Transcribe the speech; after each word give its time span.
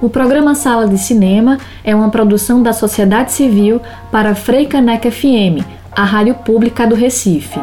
O 0.00 0.10
programa 0.10 0.54
Sala 0.54 0.86
de 0.86 0.98
Cinema 0.98 1.58
é 1.82 1.94
uma 1.94 2.10
produção 2.10 2.62
da 2.62 2.72
sociedade 2.72 3.32
civil 3.32 3.80
para 4.10 4.34
Freicaneca 4.34 5.10
FM, 5.10 5.64
a 5.90 6.04
rádio 6.04 6.34
pública 6.34 6.86
do 6.86 6.94
Recife. 6.94 7.58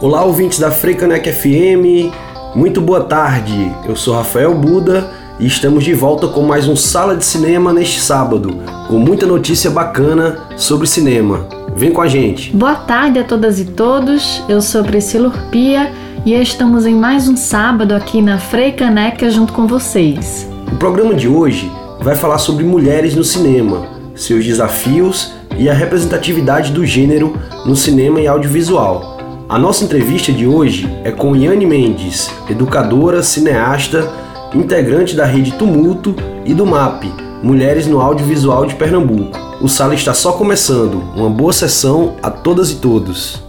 Olá, 0.00 0.24
ouvintes 0.24 0.58
da 0.58 0.70
Freicaneca 0.70 1.30
FM, 1.30 2.10
muito 2.54 2.80
boa 2.80 3.04
tarde. 3.04 3.70
Eu 3.86 3.94
sou 3.94 4.14
Rafael 4.14 4.54
Buda 4.54 5.19
e 5.40 5.46
estamos 5.46 5.84
de 5.84 5.94
volta 5.94 6.28
com 6.28 6.42
mais 6.42 6.68
um 6.68 6.76
Sala 6.76 7.16
de 7.16 7.24
Cinema 7.24 7.72
neste 7.72 7.98
sábado, 7.98 8.58
com 8.86 8.98
muita 8.98 9.26
notícia 9.26 9.70
bacana 9.70 10.38
sobre 10.54 10.86
cinema. 10.86 11.48
Vem 11.74 11.90
com 11.90 12.02
a 12.02 12.06
gente. 12.06 12.54
Boa 12.54 12.74
tarde 12.74 13.18
a 13.18 13.24
todas 13.24 13.58
e 13.58 13.64
todos. 13.64 14.42
Eu 14.50 14.60
sou 14.60 14.84
Priscila 14.84 15.28
Urpia 15.28 15.90
e 16.26 16.34
estamos 16.34 16.84
em 16.84 16.94
mais 16.94 17.26
um 17.26 17.36
sábado 17.36 17.94
aqui 17.94 18.20
na 18.20 18.38
Freicaneca 18.38 19.30
junto 19.30 19.54
com 19.54 19.66
vocês. 19.66 20.46
O 20.70 20.76
programa 20.76 21.14
de 21.14 21.26
hoje 21.26 21.72
vai 22.02 22.14
falar 22.14 22.38
sobre 22.38 22.62
mulheres 22.62 23.14
no 23.14 23.24
cinema, 23.24 23.86
seus 24.14 24.44
desafios 24.44 25.32
e 25.58 25.70
a 25.70 25.72
representatividade 25.72 26.70
do 26.70 26.84
gênero 26.84 27.34
no 27.64 27.74
cinema 27.74 28.20
e 28.20 28.28
audiovisual. 28.28 29.18
A 29.48 29.58
nossa 29.58 29.84
entrevista 29.84 30.30
de 30.30 30.46
hoje 30.46 30.86
é 31.02 31.10
com 31.10 31.34
Yane 31.34 31.64
Mendes, 31.64 32.30
educadora, 32.48 33.22
cineasta, 33.22 34.06
integrante 34.54 35.14
da 35.14 35.24
rede 35.24 35.52
Tumulto 35.52 36.14
e 36.44 36.52
do 36.52 36.66
MAP, 36.66 37.04
Mulheres 37.42 37.86
no 37.86 38.00
Audiovisual 38.00 38.66
de 38.66 38.74
Pernambuco. 38.74 39.38
O 39.60 39.68
sala 39.68 39.94
está 39.94 40.12
só 40.12 40.32
começando. 40.32 41.02
Uma 41.16 41.30
boa 41.30 41.52
sessão 41.52 42.16
a 42.22 42.30
todas 42.30 42.70
e 42.70 42.76
todos. 42.76 43.42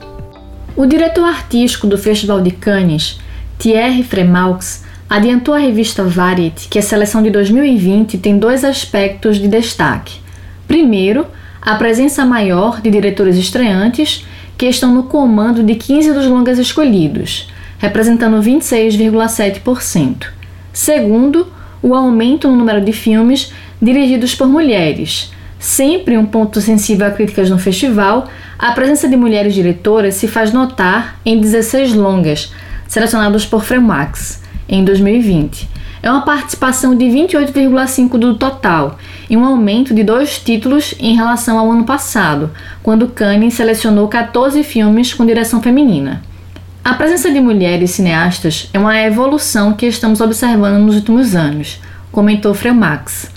O 0.76 0.86
diretor 0.86 1.25
artístico 1.25 1.88
do 1.88 1.98
Festival 1.98 2.42
de 2.42 2.52
Cannes, 2.52 3.20
Thierry 3.58 4.03
Fremaux, 4.03 4.84
adiantou 5.09 5.53
à 5.53 5.58
revista 5.58 6.03
Variety 6.03 6.70
que 6.70 6.80
a 6.80 6.81
seleção 6.81 7.22
de 7.22 7.30
2020 7.30 8.18
tem 8.18 8.38
dois 8.38 8.64
aspectos 8.64 9.38
de 9.38 9.47
destaque. 9.47 10.20
Primeiro, 10.68 11.25
a 11.62 11.75
presença 11.75 12.25
maior 12.25 12.80
de 12.80 12.90
diretores 12.90 13.36
estreantes 13.36 14.25
que 14.58 14.68
estão 14.68 14.94
no 14.94 15.03
comando 15.03 15.64
de 15.64 15.75
15 15.75 16.14
dos 16.14 16.28
longas 16.28 16.59
escolhidos, 16.59 17.50
representando 17.80 18.42
26,7%. 18.42 20.41
Segundo, 20.73 21.47
o 21.81 21.94
aumento 21.95 22.47
no 22.47 22.55
número 22.55 22.81
de 22.81 22.94
filmes 22.94 23.52
dirigidos 23.81 24.36
por 24.36 24.47
mulheres. 24.47 25.31
Sempre 25.59 26.17
um 26.17 26.25
ponto 26.25 26.59
sensível 26.61 27.05
a 27.08 27.11
críticas 27.11 27.50
no 27.50 27.59
festival, 27.59 28.28
a 28.58 28.72
presença 28.72 29.08
de 29.08 29.16
mulheres 29.16 29.53
diretoras 29.53 30.16
se 30.16 30.28
faz 30.28 30.52
notar 30.52 31.19
em 31.25 31.39
16 31.39 31.94
longas, 31.94 32.52
selecionados 32.88 33.45
por 33.45 33.63
Fremax, 33.63 34.41
em 34.67 34.83
2020. 34.83 35.69
É 36.03 36.09
uma 36.09 36.25
participação 36.25 36.95
de 36.95 37.06
28,5% 37.06 38.17
do 38.17 38.35
total 38.35 38.97
e 39.30 39.38
um 39.38 39.45
aumento 39.45 39.94
de 39.94 40.03
dois 40.03 40.39
títulos 40.39 40.95
em 41.00 41.16
relação 41.16 41.59
ao 41.59 41.72
ano 41.72 41.83
passado, 41.83 42.50
quando 42.81 43.08
Cannes 43.08 43.53
selecionou 43.53 44.08
14 44.08 44.63
filmes 44.63 45.13
com 45.13 45.25
direção 45.25 45.61
feminina. 45.61 46.23
A 46.84 46.96
presença 46.96 47.32
de 47.32 47.40
mulheres 47.40 47.92
cineastas 47.92 48.68
é 48.74 48.80
uma 48.80 49.00
evolução 49.00 49.74
que 49.74 49.86
estamos 49.86 50.20
observando 50.20 50.82
nos 50.82 50.96
últimos 50.96 51.36
anos, 51.36 51.80
comentou 52.12 52.56
Fremax. 52.56 53.30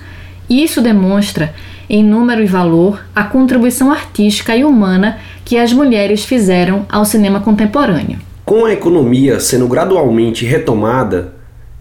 Isso 0.49 0.81
demonstra, 0.81 1.55
em 1.87 2.03
número 2.03 2.43
e 2.43 2.47
valor, 2.47 3.05
a 3.15 3.25
contribuição 3.25 3.93
artística 3.93 4.57
e 4.57 4.65
humana 4.65 5.19
que 5.45 5.59
as 5.59 5.75
mulheres 5.75 6.25
fizeram 6.25 6.87
ao 6.89 7.05
cinema 7.05 7.39
contemporâneo. 7.39 8.19
Com 8.47 8.65
a 8.65 8.73
economia 8.73 9.39
sendo 9.39 9.69
gradualmente 9.69 10.47
retomada, 10.47 11.35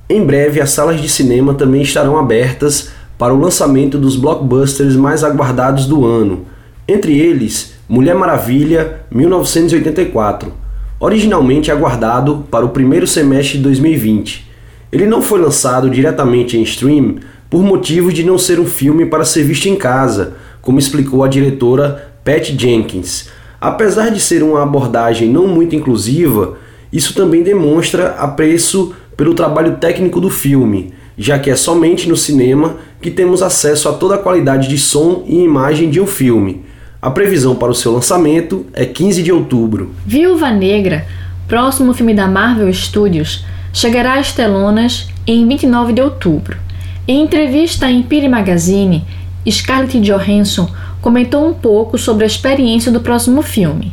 em 0.10 0.26
breve 0.26 0.60
as 0.60 0.72
salas 0.72 1.00
de 1.00 1.08
cinema 1.08 1.54
também 1.54 1.82
estarão 1.82 2.18
abertas 2.18 2.92
para 3.18 3.34
o 3.34 3.40
lançamento 3.40 3.98
dos 3.98 4.18
blockbusters 4.18 4.98
mais 4.98 5.24
aguardados 5.24 5.86
do 5.86 6.06
ano, 6.06 6.46
entre 6.86 7.18
eles 7.18 7.74
Mulher 7.88 8.16
Maravilha 8.16 9.06
1984, 9.10 10.63
originalmente 11.04 11.70
aguardado 11.70 12.46
para 12.50 12.66
o 12.66 12.70
primeiro 12.70 13.06
semestre 13.06 13.58
de 13.58 13.64
2020. 13.66 14.50
Ele 14.90 15.06
não 15.06 15.22
foi 15.22 15.38
lançado 15.38 15.90
diretamente 15.90 16.58
em 16.58 16.64
stream 16.64 17.16
por 17.50 17.62
motivo 17.62 18.14
de 18.14 18.24
não 18.24 18.38
ser 18.38 18.58
um 18.58 18.66
filme 18.66 19.06
para 19.06 19.26
ser 19.26 19.44
visto 19.44 19.66
em 19.68 19.76
casa, 19.76 20.36
como 20.62 20.80
explicou 20.80 21.22
a 21.22 21.28
diretora 21.28 22.14
Pat 22.24 22.52
Jenkins. 22.58 23.28
Apesar 23.60 24.12
de 24.12 24.22
ser 24.22 24.44
uma 24.44 24.64
abordagem 24.64 25.28
não 25.28 25.46
muito 25.46 25.76
inclusiva, 25.76 26.58
isso 26.92 27.14
também 27.14 27.44
demonstra 27.44 28.12
apreço 28.12 28.94
pelo 29.18 29.34
trabalho 29.34 29.76
técnico 29.76 30.22
do 30.22 30.30
filme, 30.30 30.94
já 31.18 31.38
que 31.38 31.50
é 31.50 31.56
somente 31.58 32.08
no 32.08 32.16
cinema 32.16 32.78
que 33.02 33.12
temos 33.12 33.44
acesso 33.44 33.90
a 33.90 33.94
toda 33.94 34.16
a 34.16 34.20
qualidade 34.20 34.70
de 34.70 34.78
som 34.78 35.26
e 35.28 35.44
imagem 35.44 35.90
de 35.90 36.00
um 36.00 36.08
filme. 36.08 36.64
A 37.04 37.12
previsão 37.12 37.54
para 37.54 37.70
o 37.70 37.76
seu 37.76 37.92
lançamento 37.92 38.66
é 38.72 38.86
15 38.86 39.24
de 39.24 39.30
outubro. 39.30 39.94
Viúva 40.06 40.50
Negra, 40.50 41.06
próximo 41.50 41.94
filme 41.94 42.14
da 42.14 42.30
Marvel 42.30 42.74
Studios, 42.74 43.44
chegará 43.74 44.14
às 44.14 44.32
telonas 44.32 45.10
em 45.28 45.46
29 45.46 45.92
de 45.92 46.02
outubro. 46.02 46.58
Em 47.06 47.22
entrevista 47.22 47.88
à 47.88 47.92
Empire 47.92 48.30
Magazine, 48.30 49.04
Scarlett 49.46 50.00
Johansson 50.00 50.72
comentou 51.02 51.46
um 51.46 51.54
pouco 51.54 51.98
sobre 51.98 52.24
a 52.24 52.28
experiência 52.28 52.90
do 52.90 53.02
próximo 53.02 53.42
filme. 53.42 53.92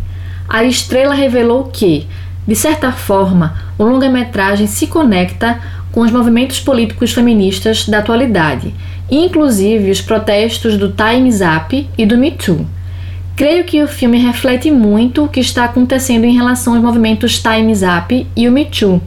A 0.49 0.63
estrela 0.63 1.13
revelou 1.13 1.65
que, 1.65 2.07
de 2.47 2.55
certa 2.55 2.93
forma, 2.93 3.57
o 3.77 3.83
longa-metragem 3.83 4.69
se 4.69 4.87
conecta 4.87 5.59
com 5.91 6.03
os 6.03 6.13
movimentos 6.13 6.61
políticos 6.61 7.11
feministas 7.11 7.89
da 7.89 7.99
atualidade, 7.99 8.73
inclusive 9.11 9.91
os 9.91 10.01
protestos 10.01 10.77
do 10.77 10.93
Time's 10.93 11.41
Up 11.41 11.89
e 11.99 12.07
do 12.07 12.17
Me 12.17 12.31
Too. 12.31 12.65
Creio 13.41 13.65
que 13.65 13.83
o 13.83 13.89
filme 13.89 14.19
reflete 14.19 14.71
muito 14.71 15.25
o 15.25 15.29
que 15.29 15.41
está 15.41 15.65
acontecendo 15.65 16.25
em 16.25 16.37
relação 16.37 16.75
aos 16.75 16.83
movimentos 16.83 17.39
Time's 17.43 17.81
Up 17.81 18.27
e 18.37 18.47
o 18.47 18.53
Me 18.53 18.67
Too. 18.67 19.01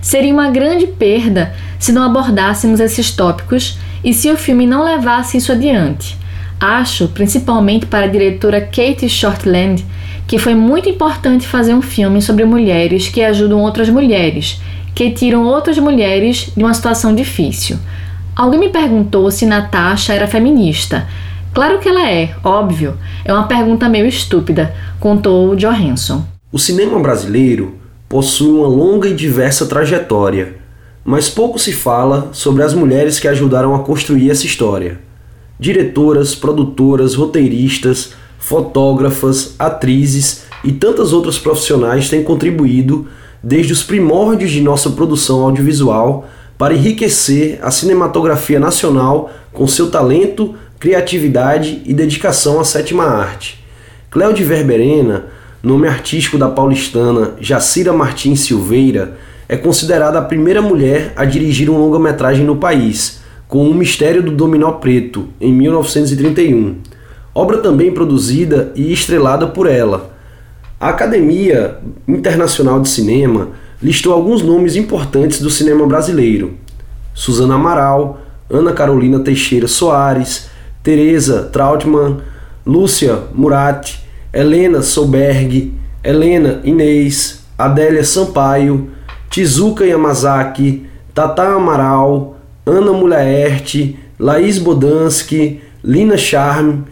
Seria 0.00 0.32
uma 0.32 0.48
grande 0.48 0.86
perda 0.86 1.54
se 1.78 1.92
não 1.92 2.02
abordássemos 2.02 2.80
esses 2.80 3.10
tópicos 3.10 3.78
e 4.02 4.14
se 4.14 4.30
o 4.30 4.36
filme 4.38 4.66
não 4.66 4.82
levasse 4.82 5.36
isso 5.36 5.52
adiante. 5.52 6.16
Acho, 6.58 7.08
principalmente 7.08 7.84
para 7.84 8.06
a 8.06 8.08
diretora 8.08 8.62
Kate 8.62 9.10
Shortland, 9.10 9.84
que 10.26 10.38
foi 10.38 10.54
muito 10.54 10.88
importante 10.88 11.46
fazer 11.46 11.74
um 11.74 11.82
filme 11.82 12.22
sobre 12.22 12.46
mulheres 12.46 13.10
que 13.10 13.22
ajudam 13.22 13.60
outras 13.60 13.90
mulheres 13.90 14.58
que 14.94 15.10
tiram 15.10 15.44
outras 15.44 15.76
mulheres 15.76 16.50
de 16.56 16.64
uma 16.64 16.72
situação 16.72 17.14
difícil. 17.14 17.76
Alguém 18.34 18.58
me 18.58 18.70
perguntou 18.70 19.30
se 19.30 19.44
Natasha 19.44 20.14
era 20.14 20.26
feminista. 20.26 21.06
Claro 21.56 21.78
que 21.78 21.88
ela 21.88 22.06
é, 22.06 22.34
óbvio. 22.44 22.98
É 23.24 23.32
uma 23.32 23.48
pergunta 23.48 23.88
meio 23.88 24.06
estúpida, 24.06 24.74
contou 25.00 25.56
Johansson. 25.56 26.22
O 26.52 26.58
cinema 26.58 27.00
brasileiro 27.00 27.76
possui 28.06 28.50
uma 28.50 28.68
longa 28.68 29.08
e 29.08 29.14
diversa 29.14 29.64
trajetória, 29.64 30.56
mas 31.02 31.30
pouco 31.30 31.58
se 31.58 31.72
fala 31.72 32.28
sobre 32.30 32.62
as 32.62 32.74
mulheres 32.74 33.18
que 33.18 33.26
ajudaram 33.26 33.74
a 33.74 33.78
construir 33.78 34.30
essa 34.30 34.44
história. 34.44 35.00
Diretoras, 35.58 36.34
produtoras, 36.34 37.14
roteiristas, 37.14 38.12
fotógrafas, 38.38 39.54
atrizes 39.58 40.44
e 40.62 40.72
tantas 40.72 41.14
outras 41.14 41.38
profissionais 41.38 42.10
têm 42.10 42.22
contribuído 42.22 43.08
desde 43.42 43.72
os 43.72 43.82
primórdios 43.82 44.50
de 44.50 44.60
nossa 44.60 44.90
produção 44.90 45.40
audiovisual 45.40 46.28
para 46.58 46.74
enriquecer 46.74 47.58
a 47.62 47.70
cinematografia 47.70 48.60
nacional 48.60 49.30
com 49.52 49.66
seu 49.66 49.90
talento, 49.90 50.54
criatividade 50.78 51.82
e 51.84 51.92
dedicação 51.92 52.60
à 52.60 52.64
sétima 52.64 53.04
arte. 53.04 53.64
Cléo 54.10 54.32
de 54.32 54.44
Verberena, 54.44 55.26
nome 55.62 55.88
artístico 55.88 56.38
da 56.38 56.48
paulistana 56.48 57.34
Jacira 57.40 57.92
Martins 57.92 58.40
Silveira, 58.40 59.16
é 59.48 59.56
considerada 59.56 60.18
a 60.18 60.22
primeira 60.22 60.60
mulher 60.60 61.12
a 61.16 61.24
dirigir 61.24 61.70
um 61.70 61.78
longa-metragem 61.78 62.44
no 62.44 62.56
país, 62.56 63.20
com 63.48 63.70
O 63.70 63.74
Mistério 63.74 64.22
do 64.22 64.32
Dominó 64.32 64.72
Preto, 64.72 65.28
em 65.40 65.52
1931. 65.52 66.76
Obra 67.34 67.58
também 67.58 67.92
produzida 67.92 68.72
e 68.74 68.92
estrelada 68.92 69.46
por 69.46 69.66
ela, 69.66 70.16
a 70.78 70.90
Academia 70.90 71.78
Internacional 72.06 72.78
de 72.80 72.90
Cinema 72.90 73.48
listou 73.82 74.12
alguns 74.12 74.42
nomes 74.42 74.76
importantes 74.76 75.40
do 75.40 75.48
cinema 75.48 75.86
brasileiro: 75.86 76.52
Suzana 77.14 77.54
Amaral, 77.54 78.20
Ana 78.50 78.74
Carolina 78.74 79.18
Teixeira 79.20 79.66
Soares, 79.66 80.50
Teresa 80.86 81.50
Trautmann, 81.52 82.18
Lúcia 82.64 83.24
Murat, 83.34 83.94
Helena 84.32 84.82
Solberg, 84.82 85.74
Helena 86.04 86.60
Inês, 86.62 87.44
Adélia 87.58 88.04
Sampaio, 88.04 88.90
Tizuka 89.28 89.84
Yamazaki, 89.84 90.86
Tata 91.12 91.42
Amaral, 91.42 92.36
Ana 92.64 92.92
Mulaerte, 92.92 93.98
Laís 94.16 94.60
Bodansky, 94.60 95.60
Lina 95.82 96.16
Charme, 96.16 96.84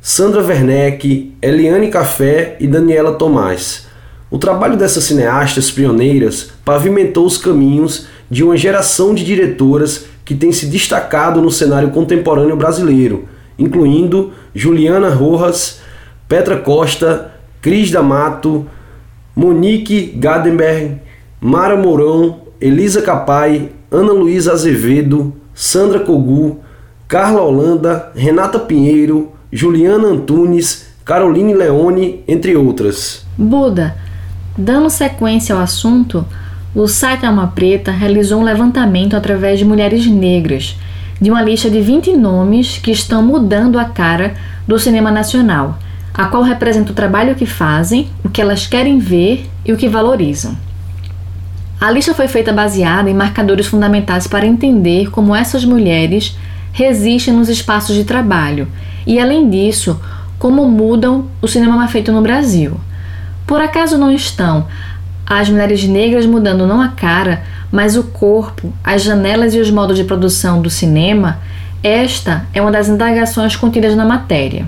Sandra 0.00 0.40
Werneck, 0.40 1.34
Eliane 1.42 1.88
Café 1.88 2.56
e 2.60 2.68
Daniela 2.68 3.14
Tomás. 3.14 3.88
O 4.30 4.38
trabalho 4.38 4.76
dessas 4.76 5.02
cineastas 5.02 5.72
pioneiras 5.72 6.52
pavimentou 6.64 7.26
os 7.26 7.36
caminhos 7.36 8.06
de 8.30 8.44
uma 8.44 8.56
geração 8.56 9.12
de 9.12 9.24
diretoras 9.24 10.04
que 10.24 10.34
tem 10.34 10.52
se 10.52 10.66
destacado 10.66 11.40
no 11.40 11.50
cenário 11.50 11.90
contemporâneo 11.90 12.56
brasileiro, 12.56 13.28
incluindo 13.58 14.32
Juliana 14.54 15.10
Rojas, 15.10 15.80
Petra 16.28 16.56
Costa, 16.56 17.32
Cris 17.60 17.90
D'Amato, 17.90 18.66
Monique 19.36 20.14
Gadenberg, 20.16 21.00
Mara 21.40 21.76
Mourão, 21.76 22.40
Elisa 22.60 23.02
Capai, 23.02 23.70
Ana 23.90 24.12
Luísa 24.12 24.52
Azevedo, 24.52 25.34
Sandra 25.54 26.00
Cogu, 26.00 26.60
Carla 27.06 27.42
Holanda, 27.42 28.10
Renata 28.14 28.58
Pinheiro, 28.58 29.32
Juliana 29.52 30.08
Antunes, 30.08 30.86
Caroline 31.04 31.54
Leone, 31.54 32.24
entre 32.26 32.56
outras. 32.56 33.24
Buda, 33.36 33.94
dando 34.56 34.88
sequência 34.88 35.54
ao 35.54 35.60
assunto, 35.60 36.26
o 36.74 36.88
site 36.88 37.24
Alma 37.24 37.52
Preta 37.54 37.92
realizou 37.92 38.40
um 38.40 38.44
levantamento 38.44 39.14
através 39.14 39.60
de 39.60 39.64
mulheres 39.64 40.06
negras, 40.06 40.76
de 41.20 41.30
uma 41.30 41.40
lista 41.40 41.70
de 41.70 41.80
20 41.80 42.16
nomes 42.16 42.78
que 42.78 42.90
estão 42.90 43.22
mudando 43.22 43.78
a 43.78 43.84
cara 43.84 44.34
do 44.66 44.76
cinema 44.76 45.10
nacional, 45.10 45.78
a 46.12 46.26
qual 46.26 46.42
representa 46.42 46.90
o 46.90 46.94
trabalho 46.94 47.36
que 47.36 47.46
fazem, 47.46 48.08
o 48.24 48.28
que 48.28 48.42
elas 48.42 48.66
querem 48.66 48.98
ver 48.98 49.48
e 49.64 49.72
o 49.72 49.76
que 49.76 49.88
valorizam. 49.88 50.56
A 51.80 51.90
lista 51.92 52.12
foi 52.12 52.26
feita 52.26 52.52
baseada 52.52 53.08
em 53.08 53.14
marcadores 53.14 53.66
fundamentais 53.66 54.26
para 54.26 54.46
entender 54.46 55.10
como 55.10 55.34
essas 55.34 55.64
mulheres 55.64 56.36
resistem 56.72 57.34
nos 57.34 57.48
espaços 57.48 57.94
de 57.94 58.02
trabalho 58.02 58.66
e, 59.06 59.20
além 59.20 59.48
disso, 59.48 60.00
como 60.40 60.68
mudam 60.68 61.26
o 61.40 61.46
cinema 61.46 61.86
feito 61.86 62.10
no 62.10 62.22
Brasil. 62.22 62.80
Por 63.46 63.60
acaso 63.60 63.98
não 63.98 64.10
estão 64.10 64.66
as 65.26 65.48
mulheres 65.48 65.84
negras 65.84 66.26
mudando 66.26 66.66
não 66.66 66.80
a 66.80 66.88
cara, 66.88 67.42
mas 67.72 67.96
o 67.96 68.04
corpo, 68.04 68.72
as 68.82 69.02
janelas 69.02 69.54
e 69.54 69.58
os 69.58 69.70
modos 69.70 69.96
de 69.96 70.04
produção 70.04 70.60
do 70.60 70.70
cinema? 70.70 71.38
Esta 71.82 72.46
é 72.54 72.60
uma 72.60 72.70
das 72.70 72.88
indagações 72.88 73.56
contidas 73.56 73.94
na 73.96 74.04
matéria. 74.04 74.66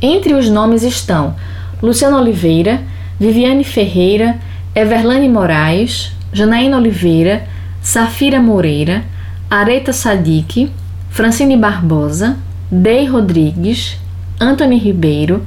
Entre 0.00 0.34
os 0.34 0.48
nomes 0.48 0.82
estão 0.82 1.34
Luciana 1.82 2.18
Oliveira, 2.18 2.80
Viviane 3.18 3.64
Ferreira, 3.64 4.36
Everlane 4.74 5.28
Moraes, 5.28 6.12
Janaína 6.32 6.76
Oliveira, 6.76 7.46
Safira 7.80 8.40
Moreira, 8.40 9.04
Areta 9.50 9.92
Sadique, 9.92 10.70
Francine 11.10 11.56
Barbosa, 11.56 12.36
Dei 12.70 13.06
Rodrigues, 13.06 13.98
Antony 14.40 14.78
Ribeiro, 14.78 15.42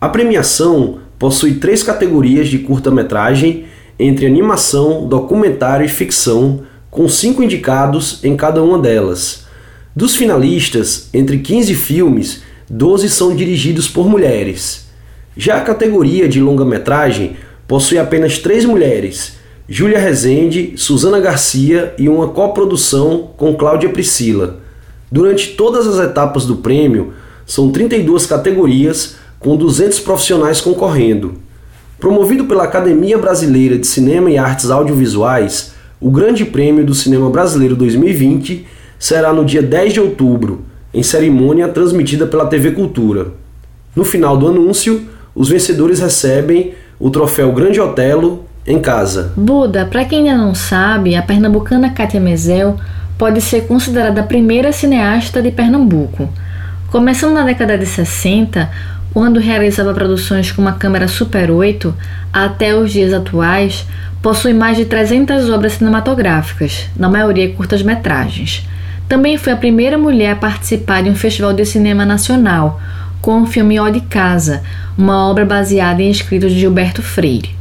A 0.00 0.08
premiação 0.08 0.98
possui 1.16 1.54
três 1.54 1.80
categorias 1.80 2.48
de 2.48 2.58
curta-metragem 2.58 3.66
entre 3.96 4.26
animação, 4.26 5.06
documentário 5.06 5.86
e 5.86 5.88
ficção, 5.88 6.62
com 6.90 7.08
cinco 7.08 7.40
indicados 7.40 8.18
em 8.24 8.36
cada 8.36 8.60
uma 8.60 8.80
delas. 8.80 9.46
Dos 9.94 10.16
finalistas, 10.16 11.08
entre 11.14 11.38
15 11.38 11.74
filmes, 11.76 12.42
12 12.68 13.08
são 13.08 13.34
dirigidos 13.34 13.86
por 13.86 14.08
mulheres. 14.08 14.88
Já 15.36 15.58
a 15.58 15.62
categoria 15.62 16.28
de 16.28 16.40
longa-metragem 16.40 17.36
possui 17.68 17.96
apenas 17.96 18.38
três 18.38 18.64
mulheres: 18.64 19.38
Júlia 19.68 19.98
Rezende, 19.98 20.74
Suzana 20.76 21.18
Garcia 21.18 21.92
e 21.98 22.08
uma 22.08 22.28
coprodução 22.28 23.30
com 23.36 23.56
Cláudia 23.56 23.88
Priscila. 23.88 24.60
Durante 25.10 25.56
todas 25.56 25.88
as 25.88 25.98
etapas 25.98 26.46
do 26.46 26.56
prêmio, 26.56 27.14
são 27.44 27.72
32 27.72 28.26
categorias, 28.26 29.16
com 29.40 29.56
200 29.56 29.98
profissionais 29.98 30.60
concorrendo. 30.60 31.34
Promovido 31.98 32.44
pela 32.44 32.62
Academia 32.62 33.18
Brasileira 33.18 33.76
de 33.76 33.88
Cinema 33.88 34.30
e 34.30 34.38
Artes 34.38 34.70
Audiovisuais, 34.70 35.72
o 36.00 36.12
Grande 36.12 36.44
Prêmio 36.44 36.86
do 36.86 36.94
Cinema 36.94 37.28
Brasileiro 37.28 37.74
2020 37.74 38.64
será 39.00 39.32
no 39.32 39.44
dia 39.44 39.62
10 39.62 39.94
de 39.94 40.00
outubro, 40.00 40.64
em 40.94 41.02
cerimônia 41.02 41.66
transmitida 41.66 42.24
pela 42.24 42.46
TV 42.46 42.70
Cultura. 42.70 43.32
No 43.96 44.04
final 44.04 44.36
do 44.36 44.46
anúncio, 44.46 45.08
os 45.34 45.48
vencedores 45.48 45.98
recebem 45.98 46.74
o 47.00 47.10
troféu 47.10 47.50
Grande 47.50 47.80
Otelo 47.80 48.45
em 48.66 48.80
casa. 48.80 49.32
Buda, 49.36 49.84
para 49.86 50.04
quem 50.04 50.28
ainda 50.28 50.42
não 50.42 50.54
sabe, 50.54 51.14
a 51.14 51.22
pernambucana 51.22 51.90
Kátia 51.90 52.20
Mezel 52.20 52.76
pode 53.16 53.40
ser 53.40 53.66
considerada 53.66 54.20
a 54.20 54.24
primeira 54.24 54.72
cineasta 54.72 55.40
de 55.40 55.50
Pernambuco. 55.50 56.28
Começando 56.90 57.34
na 57.34 57.44
década 57.44 57.78
de 57.78 57.86
60, 57.86 58.70
quando 59.12 59.40
realizava 59.40 59.94
produções 59.94 60.52
com 60.52 60.60
uma 60.60 60.74
câmera 60.74 61.08
Super 61.08 61.50
8, 61.50 61.94
até 62.32 62.74
os 62.74 62.92
dias 62.92 63.14
atuais, 63.14 63.86
possui 64.20 64.52
mais 64.52 64.76
de 64.76 64.84
300 64.84 65.48
obras 65.48 65.74
cinematográficas, 65.74 66.86
na 66.96 67.08
maioria 67.08 67.52
curtas-metragens. 67.54 68.68
Também 69.08 69.38
foi 69.38 69.52
a 69.52 69.56
primeira 69.56 69.96
mulher 69.96 70.32
a 70.32 70.36
participar 70.36 71.02
de 71.02 71.08
um 71.08 71.14
festival 71.14 71.54
de 71.54 71.64
cinema 71.64 72.04
nacional, 72.04 72.80
com 73.22 73.42
o 73.42 73.46
filme 73.46 73.78
Ó 73.80 73.88
de 73.88 74.00
Casa, 74.02 74.62
uma 74.98 75.28
obra 75.28 75.44
baseada 75.44 76.02
em 76.02 76.10
escritos 76.10 76.52
de 76.52 76.60
Gilberto 76.60 77.02
Freire. 77.02 77.55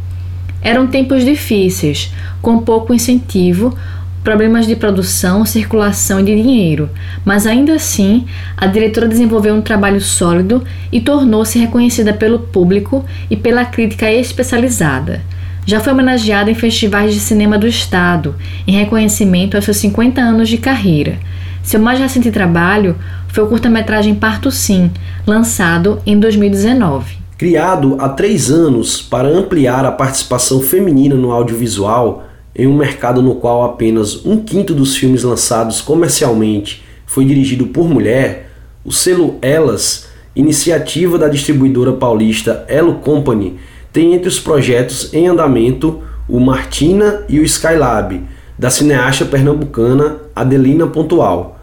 Eram 0.65 0.87
tempos 0.87 1.23
difíceis, 1.23 2.11
com 2.41 2.57
pouco 2.57 2.91
incentivo, 2.91 3.77
problemas 4.23 4.65
de 4.65 4.75
produção, 4.75 5.45
circulação 5.45 6.19
e 6.19 6.23
de 6.23 6.41
dinheiro, 6.41 6.89
mas 7.23 7.45
ainda 7.45 7.75
assim, 7.75 8.25
a 8.57 8.65
diretora 8.65 9.07
desenvolveu 9.07 9.53
um 9.53 9.61
trabalho 9.61 10.01
sólido 10.01 10.63
e 10.91 10.99
tornou-se 10.99 11.59
reconhecida 11.59 12.13
pelo 12.13 12.39
público 12.39 13.05
e 13.29 13.37
pela 13.37 13.63
crítica 13.63 14.11
especializada. 14.11 15.21
Já 15.67 15.79
foi 15.79 15.93
homenageada 15.93 16.49
em 16.49 16.55
festivais 16.55 17.13
de 17.13 17.19
cinema 17.19 17.59
do 17.59 17.67
estado, 17.67 18.33
em 18.65 18.71
reconhecimento 18.71 19.55
aos 19.55 19.65
seus 19.65 19.77
50 19.77 20.19
anos 20.19 20.49
de 20.49 20.57
carreira. 20.57 21.19
Seu 21.61 21.79
mais 21.79 21.99
recente 21.99 22.31
trabalho 22.31 22.95
foi 23.27 23.43
o 23.43 23.47
curta-metragem 23.47 24.15
Parto 24.15 24.49
Sim, 24.49 24.89
lançado 25.27 26.01
em 26.07 26.19
2019. 26.19 27.24
Criado 27.37 27.97
há 27.99 28.07
três 28.07 28.49
anos 28.49 29.01
para 29.01 29.27
ampliar 29.27 29.83
a 29.83 29.91
participação 29.91 30.61
feminina 30.61 31.15
no 31.15 31.33
audiovisual, 31.33 32.23
em 32.55 32.65
um 32.65 32.77
mercado 32.77 33.21
no 33.21 33.35
qual 33.35 33.65
apenas 33.65 34.25
um 34.25 34.37
quinto 34.37 34.73
dos 34.73 34.95
filmes 34.95 35.23
lançados 35.23 35.81
comercialmente 35.81 36.85
foi 37.05 37.25
dirigido 37.25 37.67
por 37.67 37.89
mulher, 37.89 38.51
o 38.85 38.91
selo 38.91 39.37
Elas, 39.41 40.07
iniciativa 40.33 41.17
da 41.17 41.27
distribuidora 41.27 41.91
paulista 41.91 42.63
Elo 42.69 42.95
Company, 42.95 43.59
tem 43.91 44.13
entre 44.13 44.29
os 44.29 44.39
projetos 44.39 45.13
em 45.13 45.27
andamento 45.27 46.01
o 46.29 46.39
Martina 46.39 47.25
e 47.27 47.41
o 47.41 47.43
Skylab, 47.43 48.23
da 48.57 48.69
cineasta 48.69 49.25
pernambucana 49.25 50.21
Adelina 50.33 50.87
Pontual. 50.87 51.59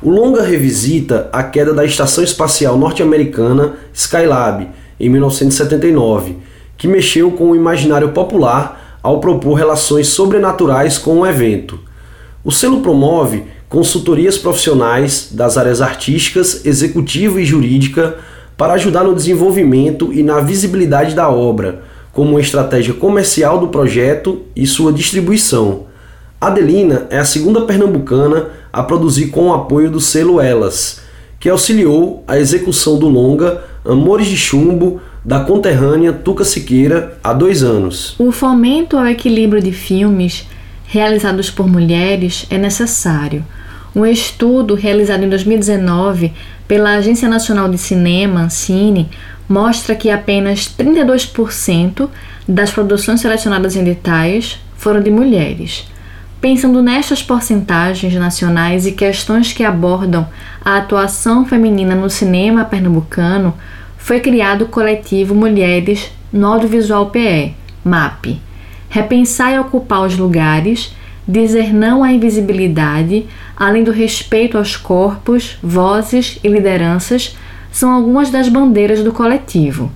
O 0.00 0.08
longa 0.08 0.44
revisita 0.44 1.28
a 1.32 1.42
queda 1.42 1.74
da 1.74 1.84
Estação 1.84 2.22
Espacial 2.22 2.78
Norte-Americana 2.78 3.74
Skylab 3.92 4.68
em 4.98 5.08
1979, 5.08 6.36
que 6.76 6.88
mexeu 6.88 7.30
com 7.30 7.50
o 7.50 7.56
imaginário 7.56 8.10
popular 8.10 8.98
ao 9.02 9.20
propor 9.20 9.54
relações 9.54 10.08
sobrenaturais 10.08 10.98
com 10.98 11.20
o 11.20 11.26
evento. 11.26 11.78
O 12.44 12.50
selo 12.50 12.80
promove 12.80 13.44
consultorias 13.68 14.38
profissionais 14.38 15.28
das 15.32 15.56
áreas 15.58 15.80
artísticas, 15.80 16.64
executiva 16.64 17.40
e 17.40 17.44
jurídica 17.44 18.16
para 18.56 18.74
ajudar 18.74 19.04
no 19.04 19.14
desenvolvimento 19.14 20.12
e 20.12 20.22
na 20.22 20.40
visibilidade 20.40 21.14
da 21.14 21.28
obra, 21.28 21.82
como 22.12 22.30
uma 22.30 22.40
estratégia 22.40 22.94
comercial 22.94 23.58
do 23.58 23.68
projeto 23.68 24.42
e 24.54 24.66
sua 24.66 24.92
distribuição. 24.92 25.86
Adelina 26.40 27.06
é 27.10 27.18
a 27.18 27.24
segunda 27.24 27.62
pernambucana 27.62 28.48
a 28.72 28.82
produzir 28.82 29.28
com 29.28 29.48
o 29.48 29.54
apoio 29.54 29.90
do 29.90 30.00
selo 30.00 30.40
Elas, 30.40 31.00
que 31.46 31.50
auxiliou 31.50 32.24
a 32.26 32.36
execução 32.36 32.98
do 32.98 33.08
longa 33.08 33.62
Amores 33.84 34.26
de 34.26 34.36
Chumbo 34.36 35.00
da 35.24 35.38
conterrânea 35.38 36.12
Tuca 36.12 36.44
Siqueira 36.44 37.20
há 37.22 37.32
dois 37.32 37.62
anos. 37.62 38.16
O 38.18 38.32
fomento 38.32 38.96
ao 38.96 39.06
equilíbrio 39.06 39.62
de 39.62 39.70
filmes 39.70 40.44
realizados 40.88 41.48
por 41.48 41.68
mulheres 41.68 42.48
é 42.50 42.58
necessário. 42.58 43.46
Um 43.94 44.04
estudo 44.04 44.74
realizado 44.74 45.22
em 45.22 45.28
2019 45.28 46.32
pela 46.66 46.96
Agência 46.96 47.28
Nacional 47.28 47.68
de 47.68 47.78
Cinema, 47.78 48.50
Cine, 48.50 49.08
mostra 49.48 49.94
que 49.94 50.10
apenas 50.10 50.68
32% 50.76 52.08
das 52.48 52.72
produções 52.72 53.20
selecionadas 53.20 53.76
em 53.76 53.82
editais 53.82 54.58
foram 54.76 55.00
de 55.00 55.12
mulheres. 55.12 55.86
Pensando 56.48 56.80
nestas 56.80 57.24
porcentagens 57.24 58.14
nacionais 58.14 58.86
e 58.86 58.92
questões 58.92 59.52
que 59.52 59.64
abordam 59.64 60.28
a 60.64 60.76
atuação 60.76 61.44
feminina 61.44 61.92
no 61.92 62.08
cinema 62.08 62.64
pernambucano, 62.64 63.52
foi 63.98 64.20
criado 64.20 64.62
o 64.62 64.68
coletivo 64.68 65.34
Mulheres 65.34 66.08
no 66.32 66.46
Audiovisual 66.46 67.06
PE, 67.06 67.52
MAP. 67.84 68.40
Repensar 68.88 69.54
e 69.54 69.58
ocupar 69.58 70.06
os 70.06 70.16
lugares, 70.16 70.94
dizer 71.26 71.74
não 71.74 72.04
à 72.04 72.12
invisibilidade, 72.12 73.26
além 73.56 73.82
do 73.82 73.90
respeito 73.90 74.56
aos 74.56 74.76
corpos, 74.76 75.58
vozes 75.60 76.38
e 76.44 76.48
lideranças, 76.48 77.36
são 77.72 77.90
algumas 77.90 78.30
das 78.30 78.48
bandeiras 78.48 79.02
do 79.02 79.12
coletivo. 79.12 79.90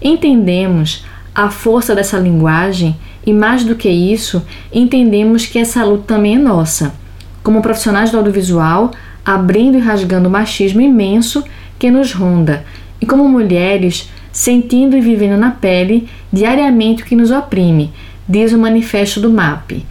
Entendemos 0.00 1.04
a 1.34 1.50
força 1.50 1.92
dessa 1.92 2.18
linguagem 2.18 2.96
e, 3.26 3.32
mais 3.32 3.64
do 3.64 3.74
que 3.74 3.88
isso, 3.88 4.42
entendemos 4.72 5.46
que 5.46 5.58
essa 5.58 5.84
luta 5.84 6.14
também 6.14 6.36
é 6.36 6.38
nossa. 6.38 6.94
Como 7.42 7.62
profissionais 7.62 8.10
do 8.10 8.18
audiovisual, 8.18 8.90
abrindo 9.24 9.76
e 9.76 9.80
rasgando 9.80 10.28
o 10.28 10.32
machismo 10.32 10.80
imenso 10.80 11.44
que 11.78 11.90
nos 11.90 12.12
ronda, 12.12 12.64
e 13.00 13.06
como 13.06 13.28
mulheres, 13.28 14.10
sentindo 14.32 14.96
e 14.96 15.00
vivendo 15.00 15.38
na 15.38 15.50
pele 15.50 16.08
diariamente 16.32 17.02
o 17.02 17.06
que 17.06 17.16
nos 17.16 17.30
oprime, 17.30 17.92
diz 18.28 18.52
o 18.52 18.58
manifesto 18.58 19.20
do 19.20 19.30
MAP. 19.30 19.84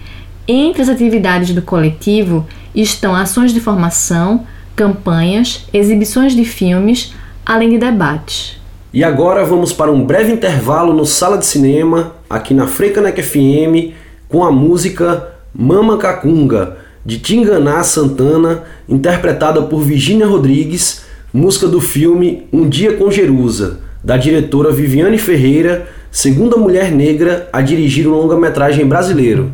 Entre 0.47 0.81
as 0.81 0.89
atividades 0.89 1.53
do 1.53 1.61
coletivo 1.61 2.47
estão 2.73 3.15
ações 3.15 3.53
de 3.53 3.59
formação, 3.59 4.45
campanhas, 4.75 5.65
exibições 5.73 6.35
de 6.35 6.45
filmes, 6.45 7.13
além 7.45 7.71
de 7.71 7.77
debates. 7.77 8.57
E 8.93 9.03
agora 9.03 9.43
vamos 9.43 9.73
para 9.73 9.91
um 9.91 10.05
breve 10.05 10.31
intervalo 10.31 10.93
no 10.93 11.05
Sala 11.05 11.37
de 11.37 11.45
Cinema, 11.45 12.15
aqui 12.29 12.53
na 12.53 12.67
Frecanec 12.67 13.21
FM, 13.21 13.93
com 14.29 14.45
a 14.45 14.51
música 14.51 15.33
Mama 15.53 15.97
Cacunga, 15.97 16.77
de 17.05 17.19
Tinganá 17.19 17.83
Santana, 17.83 18.63
interpretada 18.87 19.61
por 19.61 19.81
Virginia 19.81 20.25
Rodrigues, 20.25 21.03
música 21.33 21.67
do 21.67 21.81
filme 21.81 22.47
Um 22.51 22.67
Dia 22.67 22.93
com 22.93 23.11
Jerusa, 23.11 23.79
da 24.01 24.15
diretora 24.15 24.71
Viviane 24.71 25.17
Ferreira, 25.17 25.89
segunda 26.09 26.55
mulher 26.55 26.89
negra 26.89 27.49
a 27.51 27.61
dirigir 27.61 28.07
um 28.07 28.11
longa-metragem 28.11 28.87
brasileiro. 28.87 29.51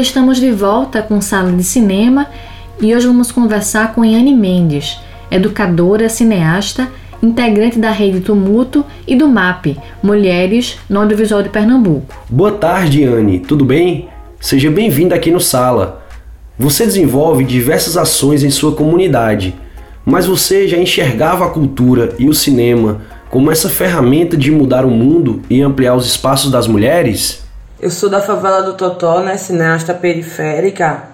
Estamos 0.00 0.38
de 0.38 0.50
volta 0.50 1.02
com 1.02 1.20
Sala 1.20 1.52
de 1.52 1.62
Cinema 1.62 2.26
e 2.80 2.94
hoje 2.94 3.06
vamos 3.06 3.30
conversar 3.30 3.92
com 3.92 4.02
Yane 4.02 4.34
Mendes, 4.34 4.98
educadora, 5.30 6.08
cineasta, 6.08 6.88
integrante 7.22 7.78
da 7.78 7.90
rede 7.90 8.20
Tumulto 8.20 8.82
e 9.06 9.14
do 9.14 9.28
MAP, 9.28 9.76
Mulheres 10.02 10.78
no 10.88 11.00
Audiovisual 11.00 11.42
de 11.42 11.50
Pernambuco. 11.50 12.14
Boa 12.30 12.52
tarde, 12.52 13.02
Yane, 13.02 13.40
tudo 13.40 13.62
bem? 13.62 14.08
Seja 14.40 14.70
bem-vinda 14.70 15.14
aqui 15.14 15.30
no 15.30 15.40
Sala. 15.40 16.02
Você 16.58 16.86
desenvolve 16.86 17.44
diversas 17.44 17.98
ações 17.98 18.42
em 18.42 18.50
sua 18.50 18.74
comunidade, 18.74 19.54
mas 20.02 20.24
você 20.24 20.66
já 20.66 20.78
enxergava 20.78 21.44
a 21.44 21.50
cultura 21.50 22.14
e 22.18 22.26
o 22.26 22.34
cinema 22.34 23.02
como 23.28 23.50
essa 23.50 23.68
ferramenta 23.68 24.34
de 24.34 24.50
mudar 24.50 24.86
o 24.86 24.90
mundo 24.90 25.42
e 25.50 25.60
ampliar 25.60 25.94
os 25.94 26.06
espaços 26.06 26.50
das 26.50 26.66
mulheres? 26.66 27.49
Eu 27.82 27.90
sou 27.90 28.10
da 28.10 28.20
favela 28.20 28.62
do 28.62 28.74
Totó, 28.74 29.20
né, 29.20 29.38
cineasta 29.38 29.94
periférica. 29.94 31.04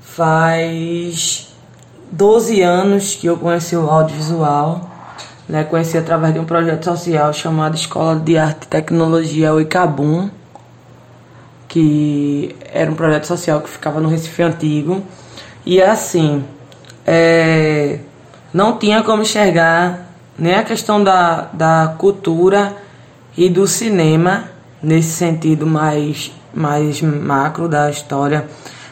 Faz 0.00 1.54
12 2.10 2.60
anos 2.62 3.14
que 3.14 3.28
eu 3.28 3.36
conheci 3.36 3.76
o 3.76 3.88
audiovisual. 3.88 4.90
Né, 5.48 5.62
conheci 5.62 5.96
através 5.96 6.34
de 6.34 6.40
um 6.40 6.44
projeto 6.44 6.84
social 6.84 7.32
chamado 7.32 7.76
Escola 7.76 8.16
de 8.16 8.36
Arte 8.36 8.64
e 8.64 8.66
Tecnologia 8.66 9.54
Oicabum, 9.54 10.28
que 11.68 12.56
era 12.72 12.90
um 12.90 12.96
projeto 12.96 13.28
social 13.28 13.60
que 13.60 13.70
ficava 13.70 14.00
no 14.00 14.08
Recife 14.08 14.42
Antigo. 14.42 15.04
E 15.64 15.80
assim, 15.80 16.44
é, 17.06 18.00
não 18.52 18.78
tinha 18.78 19.04
como 19.04 19.22
enxergar 19.22 20.08
nem 20.36 20.56
a 20.56 20.64
questão 20.64 21.04
da, 21.04 21.50
da 21.52 21.94
cultura 21.96 22.74
e 23.36 23.48
do 23.48 23.64
cinema 23.68 24.58
nesse 24.82 25.10
sentido 25.10 25.66
mais, 25.66 26.32
mais 26.54 27.00
macro 27.02 27.68
da 27.68 27.90
história, 27.90 28.46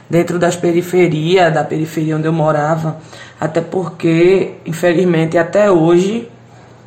dentro 0.09 0.39
das 0.39 0.57
periferias, 0.57 1.53
da 1.53 1.65
periferia 1.65 2.17
onde 2.17 2.27
eu 2.27 2.33
morava, 2.33 2.99
até 3.41 3.61
porque, 3.61 4.55
infelizmente, 4.67 5.37
até 5.37 5.71
hoje, 5.71 6.29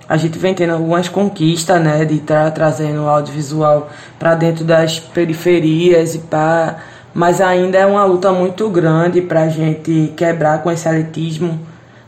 a 0.07 0.17
gente 0.17 0.37
vem 0.37 0.53
tendo 0.53 0.73
algumas 0.73 1.07
conquistas, 1.07 1.81
né, 1.81 2.03
de 2.03 2.15
estar 2.15 2.51
tra 2.51 2.69
trazendo 2.69 3.03
o 3.03 3.09
audiovisual 3.09 3.89
para 4.19 4.35
dentro 4.35 4.65
das 4.65 4.99
periferias 4.99 6.15
e 6.15 6.19
para 6.19 6.79
mas 7.13 7.41
ainda 7.41 7.77
é 7.77 7.85
uma 7.85 8.05
luta 8.05 8.31
muito 8.31 8.69
grande 8.69 9.21
para 9.21 9.41
a 9.43 9.49
gente 9.49 10.13
quebrar 10.15 10.63
com 10.63 10.71
esse 10.71 10.87
elitismo, 10.87 11.59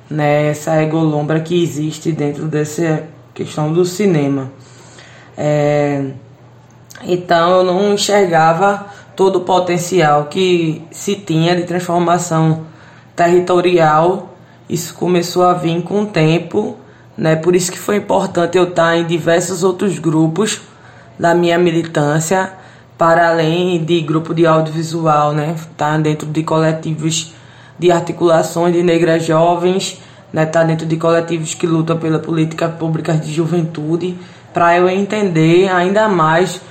né, 0.09 0.49
essa 0.49 0.81
egolombra 0.81 1.41
que 1.41 1.61
existe 1.61 2.11
dentro 2.11 2.45
dessa 2.45 3.03
questão 3.33 3.73
do 3.73 3.83
cinema. 3.83 4.49
É, 5.37 6.05
então 7.05 7.57
eu 7.57 7.63
não 7.63 7.93
enxergava 7.93 8.85
todo 9.15 9.37
o 9.37 9.41
potencial 9.41 10.25
que 10.25 10.81
se 10.91 11.15
tinha 11.15 11.55
de 11.55 11.63
transformação 11.63 12.61
territorial. 13.15 14.35
Isso 14.69 14.93
começou 14.95 15.43
a 15.43 15.53
vir 15.53 15.81
com 15.83 16.03
o 16.03 16.05
tempo, 16.05 16.77
né? 17.17 17.35
Por 17.35 17.55
isso 17.55 17.71
que 17.71 17.77
foi 17.77 17.97
importante 17.97 18.57
eu 18.57 18.63
estar 18.65 18.97
em 18.97 19.05
diversos 19.05 19.63
outros 19.63 19.99
grupos 19.99 20.61
da 21.19 21.35
minha 21.35 21.57
militância, 21.59 22.51
para 22.97 23.29
além 23.29 23.83
de 23.83 24.01
grupo 24.01 24.33
de 24.33 24.45
audiovisual, 24.45 25.33
né? 25.33 25.55
Estar 25.55 25.99
dentro 25.99 26.27
de 26.27 26.43
coletivos 26.43 27.33
de 27.77 27.91
articulações 27.91 28.73
de 28.73 28.81
negras 28.81 29.25
jovens, 29.25 30.01
né? 30.31 30.43
Estar 30.43 30.63
dentro 30.63 30.87
de 30.87 30.97
coletivos 30.97 31.53
que 31.53 31.67
lutam 31.67 31.97
pela 31.97 32.17
política 32.17 32.67
pública 32.67 33.13
de 33.13 33.31
juventude, 33.31 34.17
para 34.53 34.77
eu 34.77 34.89
entender 34.89 35.69
ainda 35.69 36.07
mais 36.07 36.61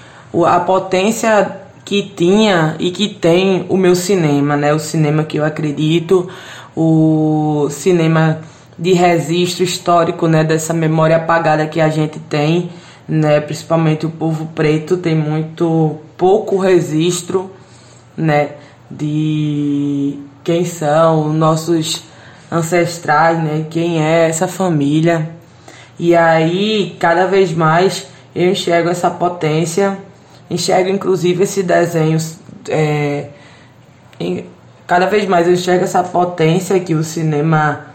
a 0.47 0.61
potência 0.61 1.63
que 1.85 2.03
tinha 2.03 2.77
e 2.79 2.91
que 2.91 3.09
tem 3.09 3.67
o 3.69 3.77
meu 3.77 3.95
cinema, 3.95 4.57
né? 4.57 4.73
O 4.73 4.79
cinema 4.79 5.25
que 5.25 5.37
eu 5.37 5.45
acredito, 5.45 6.29
o 6.75 7.69
cinema 7.71 8.41
de 8.79 8.93
registro 8.93 9.63
histórico, 9.63 10.27
né? 10.27 10.43
Dessa 10.43 10.73
memória 10.73 11.17
apagada 11.17 11.67
que 11.67 11.81
a 11.81 11.89
gente 11.89 12.19
tem, 12.19 12.71
né? 13.07 13.41
Principalmente 13.41 14.07
o 14.07 14.11
povo 14.11 14.47
preto 14.55 14.97
tem 14.97 15.15
muito 15.15 15.99
pouco 16.17 16.57
registro, 16.57 17.51
né? 18.17 18.53
De 18.91 20.19
quem 20.43 20.65
são 20.65 21.33
nossos 21.33 22.05
ancestrais, 22.51 23.43
né? 23.43 23.67
Quem 23.69 24.03
é 24.03 24.29
essa 24.29 24.49
família. 24.49 25.31
E 25.99 26.17
aí, 26.17 26.97
cada 26.99 27.27
vez 27.27 27.53
mais 27.53 28.07
eu 28.35 28.51
enxergo 28.51 28.89
essa 28.89 29.11
potência 29.11 29.99
enxergo 30.53 30.91
inclusive 30.91 31.45
esse 31.45 31.63
desenho 31.63 32.19
é, 32.69 33.27
em, 34.21 34.45
cada 34.87 35.07
vez 35.07 35.27
mais 35.27 35.47
eu 35.47 35.55
enxergo 35.55 35.85
essa 35.85 36.03
potência 36.03 36.79
que 36.79 36.95
o 36.95 37.03
cinema 37.03 37.87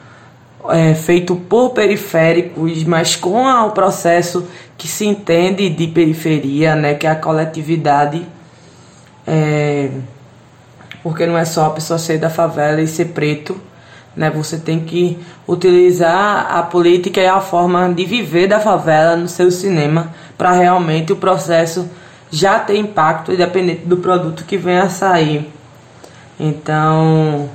é 0.69 0.93
feito 0.95 1.35
por 1.35 1.69
periféricos, 1.69 2.83
mas 2.83 3.15
com 3.15 3.45
o 3.45 3.71
processo 3.71 4.45
que 4.77 4.87
se 4.87 5.05
entende 5.05 5.69
de 5.69 5.87
periferia, 5.87 6.75
né, 6.75 6.93
que 6.95 7.07
é 7.07 7.09
a 7.09 7.15
coletividade, 7.15 8.25
é, 9.25 9.89
porque 11.01 11.25
não 11.25 11.37
é 11.37 11.45
só 11.45 11.67
a 11.67 11.69
pessoa 11.69 11.97
ser 11.97 12.17
da 12.17 12.29
favela 12.29 12.81
e 12.81 12.87
ser 12.87 13.05
preto, 13.05 13.59
né, 14.15 14.29
você 14.29 14.57
tem 14.57 14.79
que 14.79 15.17
utilizar 15.47 16.47
a 16.57 16.63
política 16.63 17.21
e 17.21 17.27
a 17.27 17.39
forma 17.39 17.93
de 17.93 18.03
viver 18.03 18.47
da 18.47 18.59
favela 18.59 19.15
no 19.15 19.27
seu 19.27 19.51
cinema 19.51 20.13
para 20.37 20.51
realmente 20.51 21.13
o 21.13 21.15
processo 21.15 21.87
já 22.31 22.59
tem 22.59 22.81
impacto 22.81 23.31
independente 23.31 23.85
do 23.85 23.97
produto 23.97 24.43
que 24.45 24.57
venha 24.57 24.83
a 24.83 24.89
sair. 24.89 25.51
Então, 26.39 27.49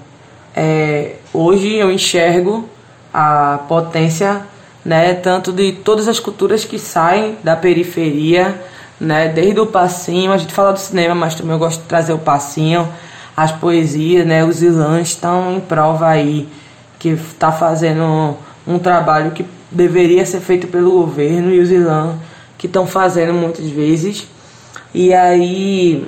é, 0.54 1.16
hoje 1.32 1.74
eu 1.74 1.90
enxergo 1.90 2.68
a 3.12 3.60
potência, 3.68 4.42
né, 4.84 5.14
tanto 5.14 5.52
de 5.52 5.72
todas 5.72 6.08
as 6.08 6.18
culturas 6.18 6.64
que 6.64 6.78
saem 6.78 7.36
da 7.44 7.54
periferia, 7.54 8.60
né, 8.98 9.28
desde 9.28 9.60
o 9.60 9.66
passinho, 9.66 10.32
a 10.32 10.36
gente 10.36 10.52
fala 10.52 10.72
do 10.72 10.78
cinema, 10.78 11.14
mas 11.14 11.34
também 11.34 11.52
eu 11.52 11.58
gosto 11.58 11.80
de 11.80 11.86
trazer 11.86 12.12
o 12.12 12.18
passinho, 12.18 12.88
as 13.36 13.50
poesias, 13.50 14.26
né? 14.26 14.44
Os 14.44 14.62
ilãs 14.62 15.08
estão 15.08 15.56
em 15.56 15.60
prova 15.60 16.08
aí, 16.08 16.48
que 16.98 17.08
está 17.08 17.50
fazendo 17.50 18.36
um 18.66 18.78
trabalho 18.78 19.32
que 19.32 19.44
deveria 19.70 20.24
ser 20.26 20.40
feito 20.40 20.66
pelo 20.66 20.90
governo 20.92 21.50
e 21.50 21.58
os 21.58 21.70
ilãs 21.70 22.16
que 22.58 22.66
estão 22.66 22.86
fazendo 22.86 23.32
muitas 23.32 23.68
vezes. 23.68 24.28
E 24.94 25.14
aí 25.14 26.06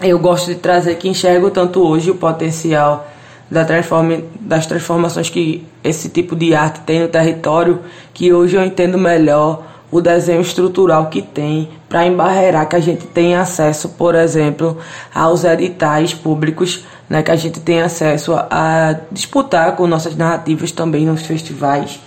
eu 0.00 0.18
gosto 0.18 0.48
de 0.48 0.56
trazer 0.56 0.96
que 0.96 1.08
enxergo 1.08 1.50
tanto 1.50 1.80
hoje 1.80 2.10
o 2.10 2.14
potencial 2.16 3.06
da 3.50 3.64
transforma, 3.64 4.18
das 4.40 4.66
transformações 4.66 5.28
que 5.28 5.64
esse 5.84 6.08
tipo 6.08 6.34
de 6.34 6.54
arte 6.54 6.80
tem 6.80 7.00
no 7.00 7.08
território, 7.08 7.80
que 8.12 8.32
hoje 8.32 8.56
eu 8.56 8.64
entendo 8.64 8.98
melhor 8.98 9.62
o 9.90 10.00
desenho 10.00 10.40
estrutural 10.40 11.06
que 11.06 11.20
tem 11.20 11.68
para 11.86 12.06
embarrear 12.06 12.66
que 12.66 12.74
a 12.74 12.80
gente 12.80 13.06
tenha 13.06 13.42
acesso, 13.42 13.90
por 13.90 14.14
exemplo, 14.14 14.78
aos 15.14 15.44
editais 15.44 16.14
públicos, 16.14 16.84
né, 17.10 17.22
que 17.22 17.30
a 17.30 17.36
gente 17.36 17.60
tem 17.60 17.82
acesso 17.82 18.32
a, 18.32 18.48
a 18.50 18.96
disputar 19.12 19.76
com 19.76 19.86
nossas 19.86 20.16
narrativas 20.16 20.72
também 20.72 21.04
nos 21.04 21.22
festivais. 21.22 22.00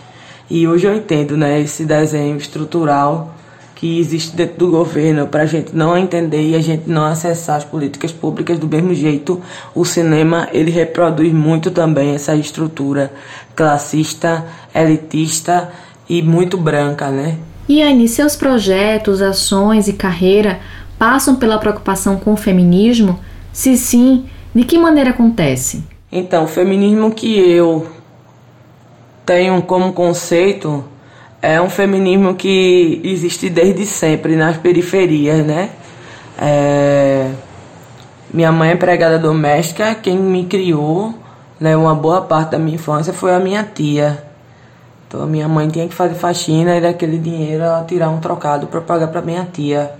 E 0.49 0.67
hoje 0.67 0.87
eu 0.87 0.95
entendo 0.95 1.37
né, 1.37 1.61
esse 1.61 1.85
desenho 1.85 2.37
estrutural 2.37 3.35
que 3.75 3.99
existe 3.99 4.35
dentro 4.35 4.57
do 4.57 4.71
governo 4.71 5.27
para 5.27 5.43
a 5.43 5.45
gente 5.45 5.75
não 5.75 5.97
entender 5.97 6.41
e 6.41 6.55
a 6.55 6.61
gente 6.61 6.89
não 6.89 7.03
acessar 7.03 7.57
as 7.57 7.65
políticas 7.65 8.11
públicas 8.11 8.57
do 8.57 8.67
mesmo 8.67 8.93
jeito. 8.93 9.41
O 9.75 9.83
cinema 9.83 10.47
ele 10.53 10.71
reproduz 10.71 11.31
muito 11.33 11.69
também 11.69 12.15
essa 12.15 12.33
estrutura 12.35 13.11
classista, 13.53 14.45
elitista 14.73 15.71
e 16.07 16.21
muito 16.21 16.57
branca, 16.57 17.09
né? 17.09 17.37
E 17.67 17.81
aí, 17.81 18.07
seus 18.07 18.35
projetos, 18.35 19.21
ações 19.21 19.87
e 19.87 19.93
carreira 19.93 20.59
passam 20.97 21.35
pela 21.35 21.57
preocupação 21.57 22.15
com 22.15 22.33
o 22.33 22.37
feminismo? 22.37 23.19
Se 23.51 23.75
sim, 23.75 24.25
de 24.53 24.63
que 24.63 24.77
maneira 24.77 25.09
acontece? 25.09 25.83
Então, 26.11 26.45
o 26.45 26.47
feminismo 26.47 27.11
que 27.11 27.37
eu 27.37 27.87
tenho 29.25 29.61
como 29.63 29.91
conceito 29.91 30.85
é 31.45 31.61
um 31.61 31.69
feminismo 31.69 32.33
que 32.33 32.99
existe 33.03 33.49
desde 33.49 33.85
sempre 33.85 34.35
nas 34.35 34.57
periferias, 34.57 35.45
né? 35.45 35.69
É... 36.39 37.29
Minha 38.33 38.51
mãe 38.51 38.71
é 38.71 38.73
empregada 38.73 39.19
doméstica, 39.19 39.95
quem 39.95 40.17
me 40.17 40.45
criou, 40.45 41.13
né, 41.59 41.77
uma 41.77 41.95
boa 41.95 42.21
parte 42.21 42.51
da 42.51 42.59
minha 42.59 42.75
infância 42.75 43.13
foi 43.13 43.33
a 43.33 43.39
minha 43.39 43.63
tia. 43.63 44.23
Então 45.07 45.21
a 45.21 45.25
minha 45.25 45.47
mãe 45.47 45.69
tinha 45.69 45.87
que 45.87 45.93
fazer 45.93 46.15
faxina 46.15 46.75
e 46.75 46.81
daquele 46.81 47.17
dinheiro 47.17 47.63
ela 47.63 47.85
tirar 47.85 48.09
um 48.09 48.19
trocado 48.19 48.67
para 48.67 48.81
pagar 48.81 49.07
para 49.07 49.21
minha 49.21 49.45
tia, 49.45 49.91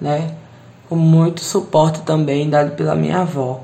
né? 0.00 0.30
Com 0.88 0.96
muito 0.96 1.42
suporte 1.42 2.00
também 2.02 2.48
dado 2.48 2.76
pela 2.76 2.94
minha 2.94 3.18
avó. 3.18 3.60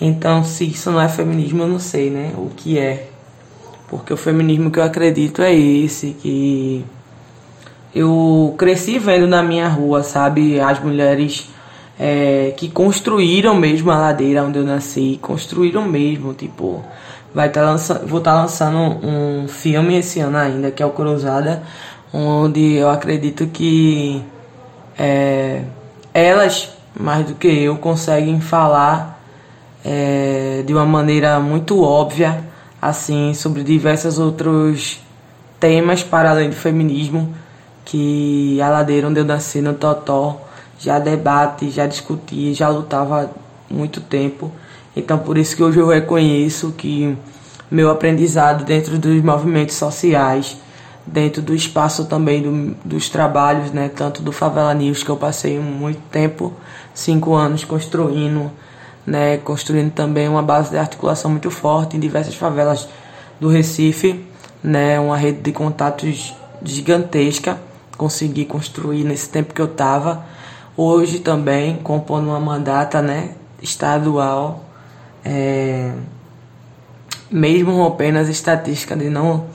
Então, 0.00 0.44
se 0.44 0.64
isso 0.64 0.90
não 0.90 1.00
é 1.00 1.08
feminismo, 1.08 1.62
eu 1.62 1.68
não 1.68 1.78
sei, 1.78 2.10
né? 2.10 2.32
O 2.36 2.50
que 2.56 2.78
é. 2.78 3.09
Porque 3.90 4.12
o 4.12 4.16
feminismo 4.16 4.70
que 4.70 4.78
eu 4.78 4.84
acredito 4.84 5.42
é 5.42 5.52
esse, 5.52 6.12
que 6.12 6.84
eu 7.92 8.54
cresci 8.56 9.00
vendo 9.00 9.26
na 9.26 9.42
minha 9.42 9.68
rua, 9.68 10.04
sabe, 10.04 10.60
as 10.60 10.78
mulheres 10.78 11.50
é, 11.98 12.54
que 12.56 12.68
construíram 12.68 13.56
mesmo 13.56 13.90
a 13.90 13.98
ladeira 13.98 14.44
onde 14.44 14.60
eu 14.60 14.64
nasci, 14.64 15.18
construíram 15.20 15.88
mesmo, 15.88 16.32
tipo, 16.32 16.84
vai 17.34 17.48
tá 17.48 17.74
vou 18.06 18.20
estar 18.20 18.32
tá 18.32 18.42
lançando 18.42 18.78
um 18.78 19.48
filme 19.48 19.98
esse 19.98 20.20
ano 20.20 20.38
ainda, 20.38 20.70
que 20.70 20.82
é 20.82 20.86
o 20.86 20.90
Cruzada, 20.90 21.62
onde 22.12 22.76
eu 22.76 22.88
acredito 22.88 23.48
que 23.48 24.22
é, 24.96 25.62
elas, 26.14 26.70
mais 26.98 27.26
do 27.26 27.34
que 27.34 27.48
eu, 27.48 27.76
conseguem 27.76 28.40
falar 28.40 29.20
é, 29.84 30.62
de 30.64 30.72
uma 30.72 30.86
maneira 30.86 31.40
muito 31.40 31.82
óbvia, 31.82 32.49
assim, 32.80 33.34
sobre 33.34 33.62
diversos 33.62 34.18
outros 34.18 35.00
temas 35.58 36.02
para 36.02 36.30
além 36.30 36.48
do 36.48 36.56
feminismo, 36.56 37.34
que 37.84 38.60
a 38.60 38.68
ladeira 38.68 39.08
onde 39.08 39.20
eu 39.20 39.24
nasci 39.24 39.60
no 39.60 39.74
Totó 39.74 40.40
já 40.78 40.98
debate, 40.98 41.70
já 41.70 41.86
discutia, 41.86 42.54
já 42.54 42.68
lutava 42.68 43.24
há 43.24 43.28
muito 43.72 44.00
tempo. 44.00 44.50
Então 44.96 45.18
por 45.18 45.36
isso 45.36 45.54
que 45.54 45.62
hoje 45.62 45.78
eu 45.78 45.88
reconheço 45.88 46.72
que 46.72 47.16
meu 47.70 47.90
aprendizado 47.90 48.64
dentro 48.64 48.98
dos 48.98 49.22
movimentos 49.22 49.76
sociais, 49.76 50.56
dentro 51.06 51.42
do 51.42 51.54
espaço 51.54 52.06
também 52.06 52.42
do, 52.42 52.76
dos 52.84 53.08
trabalhos, 53.08 53.70
né, 53.70 53.90
tanto 53.94 54.22
do 54.22 54.32
Favela 54.32 54.74
News, 54.74 55.02
que 55.02 55.10
eu 55.10 55.16
passei 55.16 55.58
muito 55.58 56.00
tempo, 56.10 56.52
cinco 56.94 57.34
anos 57.34 57.64
construindo, 57.64 58.50
né, 59.10 59.38
construindo 59.38 59.90
também 59.90 60.28
uma 60.28 60.40
base 60.40 60.70
de 60.70 60.78
articulação 60.78 61.32
muito 61.32 61.50
forte 61.50 61.96
em 61.96 62.00
diversas 62.00 62.36
favelas 62.36 62.88
do 63.40 63.48
Recife, 63.48 64.24
né, 64.62 65.00
uma 65.00 65.16
rede 65.16 65.40
de 65.40 65.50
contatos 65.50 66.32
gigantesca, 66.62 67.58
consegui 67.96 68.44
construir 68.44 69.02
nesse 69.02 69.28
tempo 69.28 69.52
que 69.52 69.60
eu 69.60 69.66
estava. 69.66 70.24
Hoje 70.76 71.18
também 71.18 71.76
compondo 71.78 72.28
uma 72.28 72.38
mandata, 72.38 73.02
né, 73.02 73.30
estadual 73.60 74.64
é, 75.24 75.90
mesmo 77.28 77.72
rompendo 77.72 78.18
as 78.20 78.28
estatísticas 78.28 78.96
de 78.96 79.10
não 79.10 79.46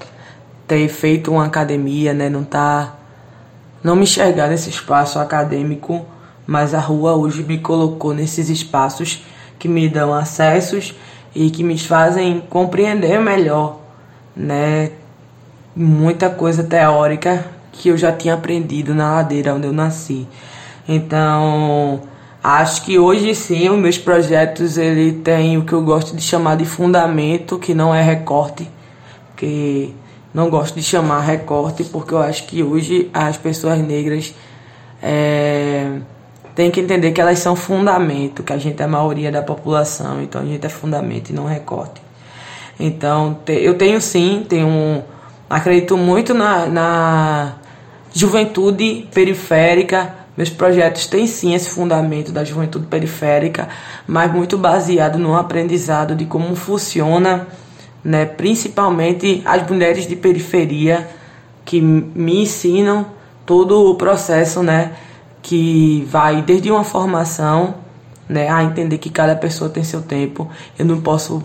ter 0.67 0.89
feito 0.89 1.31
uma 1.31 1.45
academia, 1.45 2.13
né, 2.13 2.27
não 2.27 2.43
tá 2.43 2.93
não 3.81 3.95
me 3.95 4.03
enxergar 4.03 4.49
nesse 4.49 4.69
espaço 4.69 5.17
acadêmico, 5.17 6.05
mas 6.45 6.73
a 6.73 6.79
rua 6.79 7.15
hoje 7.15 7.41
me 7.41 7.59
colocou 7.59 8.13
nesses 8.13 8.49
espaços 8.49 9.23
que 9.59 9.67
me 9.67 9.87
dão 9.89 10.13
acessos 10.13 10.95
e 11.33 11.49
que 11.49 11.63
me 11.63 11.77
fazem 11.77 12.41
compreender 12.49 13.19
melhor, 13.19 13.79
né, 14.35 14.91
muita 15.75 16.29
coisa 16.29 16.63
teórica 16.63 17.45
que 17.71 17.89
eu 17.89 17.97
já 17.97 18.11
tinha 18.11 18.33
aprendido 18.33 18.93
na 18.93 19.15
ladeira 19.15 19.53
onde 19.53 19.67
eu 19.67 19.73
nasci. 19.73 20.27
Então, 20.87 22.01
Acho 22.47 22.83
que 22.83 22.99
hoje 22.99 23.33
sim 23.33 23.67
os 23.69 23.79
meus 23.79 23.97
projetos 23.97 24.77
ele 24.77 25.13
tem 25.13 25.57
o 25.57 25.65
que 25.65 25.73
eu 25.73 25.81
gosto 25.81 26.15
de 26.15 26.21
chamar 26.21 26.55
de 26.57 26.63
fundamento, 26.63 27.57
que 27.57 27.73
não 27.73 27.91
é 27.91 28.03
recorte, 28.03 28.69
que 29.35 29.95
não 30.31 30.47
gosto 30.47 30.75
de 30.75 30.83
chamar 30.83 31.21
recorte 31.21 31.83
porque 31.85 32.13
eu 32.13 32.19
acho 32.19 32.45
que 32.45 32.61
hoje 32.61 33.09
as 33.11 33.35
pessoas 33.35 33.79
negras 33.79 34.35
é, 35.01 36.01
têm 36.55 36.71
que 36.71 36.79
entender 36.79 37.11
que 37.11 37.21
elas 37.21 37.39
são 37.39 37.55
fundamento, 37.55 38.41
que 38.41 38.53
a 38.53 38.57
gente 38.57 38.81
é 38.81 38.85
a 38.85 38.87
maioria 38.87 39.31
da 39.31 39.41
população, 39.41 40.21
então 40.21 40.41
a 40.41 40.45
gente 40.45 40.65
é 40.65 40.69
fundamento 40.69 41.29
e 41.29 41.33
não 41.33 41.45
recorte. 41.45 42.01
Então 42.79 43.37
eu 43.47 43.77
tenho 43.77 44.01
sim, 44.01 44.45
tenho 44.47 45.03
acredito 45.49 45.97
muito 45.97 46.33
na, 46.33 46.65
na 46.65 47.53
juventude 48.13 49.07
periférica 49.13 50.25
meus 50.37 50.49
projetos 50.49 51.07
têm 51.07 51.25
sim 51.27 51.53
esse 51.53 51.69
fundamento 51.69 52.31
da 52.31 52.43
juventude 52.43 52.87
periférica, 52.87 53.69
mas 54.05 54.31
muito 54.31 54.57
baseado 54.57 55.17
no 55.17 55.35
aprendizado 55.35 56.13
de 56.13 56.25
como 56.25 56.55
funciona, 56.55 57.47
né, 58.03 58.25
principalmente 58.25 59.41
as 59.45 59.65
mulheres 59.69 60.05
de 60.07 60.15
periferia 60.15 61.07
que 61.63 61.79
me 61.79 62.41
ensinam 62.41 63.07
todo 63.45 63.89
o 63.89 63.95
processo, 63.95 64.61
né, 64.61 64.91
que 65.45 66.07
vai 66.09 66.41
desde 66.41 66.71
uma 66.71 66.83
formação, 66.83 67.75
né, 68.27 68.49
a 68.49 68.63
entender 68.63 68.97
que 68.97 69.11
cada 69.11 69.35
pessoa 69.35 69.69
tem 69.69 69.83
seu 69.83 70.01
tempo. 70.01 70.49
Eu 70.77 70.85
não 70.85 70.99
posso 70.99 71.43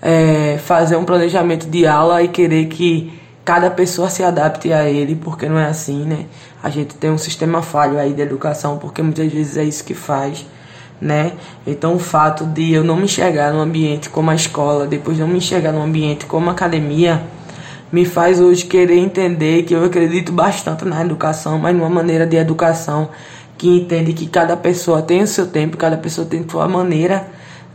é, 0.00 0.56
fazer 0.64 0.94
um 0.94 1.04
planejamento 1.04 1.66
de 1.66 1.84
aula 1.84 2.22
e 2.22 2.28
querer 2.28 2.66
que 2.66 3.12
cada 3.44 3.68
pessoa 3.68 4.08
se 4.08 4.22
adapte 4.22 4.72
a 4.72 4.88
ele, 4.88 5.16
porque 5.16 5.48
não 5.48 5.58
é 5.58 5.66
assim, 5.66 6.04
né? 6.04 6.26
A 6.62 6.70
gente 6.70 6.94
tem 6.94 7.10
um 7.10 7.18
sistema 7.18 7.60
falho 7.60 7.98
aí 7.98 8.12
de 8.12 8.22
educação, 8.22 8.78
porque 8.78 9.02
muitas 9.02 9.32
vezes 9.32 9.56
é 9.56 9.64
isso 9.64 9.82
que 9.82 9.94
faz, 9.94 10.46
né? 11.00 11.32
Então 11.66 11.96
o 11.96 11.98
fato 11.98 12.44
de 12.44 12.72
eu 12.72 12.84
não 12.84 12.94
me 12.94 13.06
enxergar 13.06 13.52
num 13.52 13.60
ambiente 13.60 14.08
como 14.08 14.30
a 14.30 14.34
escola, 14.36 14.86
depois 14.86 15.18
não 15.18 15.26
me 15.26 15.38
enxergar 15.38 15.72
num 15.72 15.82
ambiente 15.82 16.24
como 16.24 16.48
a 16.50 16.52
academia, 16.52 17.20
me 17.90 18.04
faz 18.04 18.38
hoje 18.38 18.66
querer 18.66 18.98
entender 18.98 19.64
que 19.64 19.74
eu 19.74 19.84
acredito 19.84 20.30
bastante 20.30 20.84
na 20.84 21.02
educação, 21.02 21.58
mas 21.58 21.74
numa 21.74 21.90
maneira 21.90 22.24
de 22.24 22.36
educação 22.36 23.08
que 23.60 23.68
entende 23.68 24.14
que 24.14 24.26
cada 24.26 24.56
pessoa 24.56 25.02
tem 25.02 25.22
o 25.22 25.26
seu 25.26 25.46
tempo, 25.46 25.76
cada 25.76 25.98
pessoa 25.98 26.26
tem 26.26 26.48
sua 26.48 26.66
maneira 26.66 27.28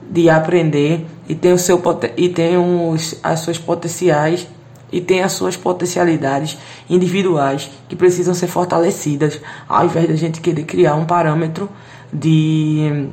de 0.09 0.27
aprender 0.31 1.05
e 1.29 1.35
tem 1.35 1.53
o 1.53 1.59
seu 1.59 1.79
e 2.17 2.27
tem 2.27 2.57
os, 2.57 3.19
as 3.21 3.41
suas 3.41 3.59
potenciais 3.59 4.47
e 4.91 4.99
tem 4.99 5.21
as 5.21 5.33
suas 5.33 5.55
potencialidades 5.55 6.57
individuais 6.89 7.69
que 7.87 7.95
precisam 7.95 8.33
ser 8.33 8.47
fortalecidas, 8.47 9.39
ao 9.69 9.85
invés 9.85 10.07
da 10.07 10.15
gente 10.15 10.41
querer 10.41 10.63
criar 10.63 10.95
um 10.95 11.05
parâmetro 11.05 11.69
de 12.11 13.07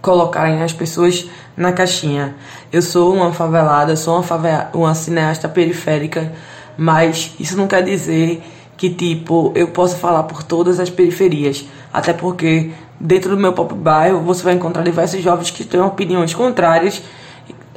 colocarem 0.00 0.62
as 0.62 0.72
pessoas 0.72 1.28
na 1.56 1.72
caixinha. 1.72 2.36
Eu 2.72 2.80
sou 2.80 3.12
uma 3.12 3.32
favelada, 3.32 3.96
sou 3.96 4.14
uma, 4.14 4.22
favela, 4.22 4.70
uma 4.72 4.94
cineasta 4.94 5.48
periférica, 5.48 6.32
mas 6.78 7.34
isso 7.40 7.56
não 7.56 7.66
quer 7.66 7.82
dizer 7.82 8.40
que 8.82 8.90
tipo 8.90 9.52
eu 9.54 9.68
possa 9.68 9.96
falar 9.96 10.24
por 10.24 10.42
todas 10.42 10.80
as 10.80 10.90
periferias, 10.90 11.64
até 11.92 12.12
porque 12.12 12.72
dentro 12.98 13.30
do 13.30 13.40
meu 13.40 13.52
próprio 13.52 13.78
bairro, 13.78 14.18
você 14.22 14.42
vai 14.42 14.54
encontrar 14.54 14.82
diversos 14.82 15.22
jovens 15.22 15.52
que 15.52 15.62
têm 15.62 15.80
opiniões 15.80 16.34
contrárias 16.34 17.00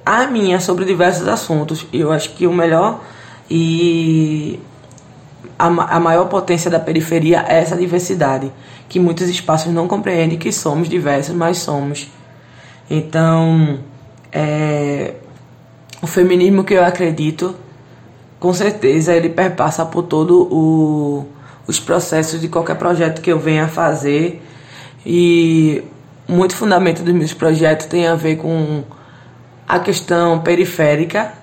à 0.03 0.25
minha 0.25 0.59
sobre 0.59 0.83
diversos 0.83 1.27
assuntos. 1.27 1.85
Eu 1.93 2.11
acho 2.11 2.31
que 2.31 2.47
o 2.47 2.51
melhor 2.51 3.01
e 3.47 4.59
a, 5.59 5.67
a 5.67 5.99
maior 5.99 6.25
potência 6.27 6.71
da 6.71 6.79
periferia 6.79 7.45
é 7.47 7.59
essa 7.59 7.77
diversidade, 7.77 8.51
que 8.89 8.99
muitos 8.99 9.29
espaços 9.29 9.71
não 9.71 9.87
compreendem 9.87 10.39
que 10.39 10.51
somos 10.51 10.89
diversos, 10.89 11.35
mas 11.35 11.59
somos. 11.59 12.09
Então, 12.89 13.77
é, 14.31 15.13
o 16.01 16.07
feminismo 16.07 16.63
que 16.63 16.73
eu 16.73 16.83
acredito, 16.83 17.55
com 18.39 18.53
certeza 18.53 19.13
ele 19.13 19.29
perpassa 19.29 19.85
por 19.85 20.03
todo 20.03 20.43
o, 20.51 21.25
os 21.67 21.79
processos 21.79 22.39
de 22.39 22.47
qualquer 22.47 22.75
projeto 22.75 23.21
que 23.21 23.31
eu 23.31 23.39
venha 23.39 23.67
fazer 23.67 24.41
e 25.05 25.83
muito 26.27 26.55
fundamento 26.55 27.03
dos 27.03 27.13
meus 27.13 27.33
projetos 27.33 27.85
tem 27.85 28.07
a 28.07 28.15
ver 28.15 28.37
com 28.37 28.83
a 29.67 29.79
questão 29.79 30.39
periférica, 30.39 31.33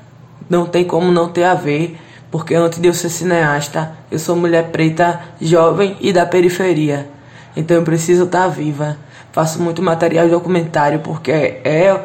não 0.49 0.67
tem 0.67 0.85
como 0.85 1.11
não 1.11 1.29
ter 1.29 1.45
a 1.45 1.55
ver, 1.55 1.99
porque 2.31 2.55
antes 2.55 2.81
de 2.81 2.89
eu 2.89 2.95
ser 2.95 3.09
cineasta, 3.09 3.93
eu 4.11 4.19
sou 4.19 4.35
mulher 4.35 4.71
preta, 4.71 5.21
jovem 5.41 5.97
e 6.01 6.13
da 6.13 6.25
periferia. 6.25 7.09
Então 7.57 7.77
eu 7.77 7.83
preciso 7.83 8.25
estar 8.25 8.49
viva. 8.49 8.97
Faço 9.33 9.61
muito 9.61 9.83
material 9.83 10.29
documentário 10.29 11.01
porque 11.01 11.31
é 11.31 11.99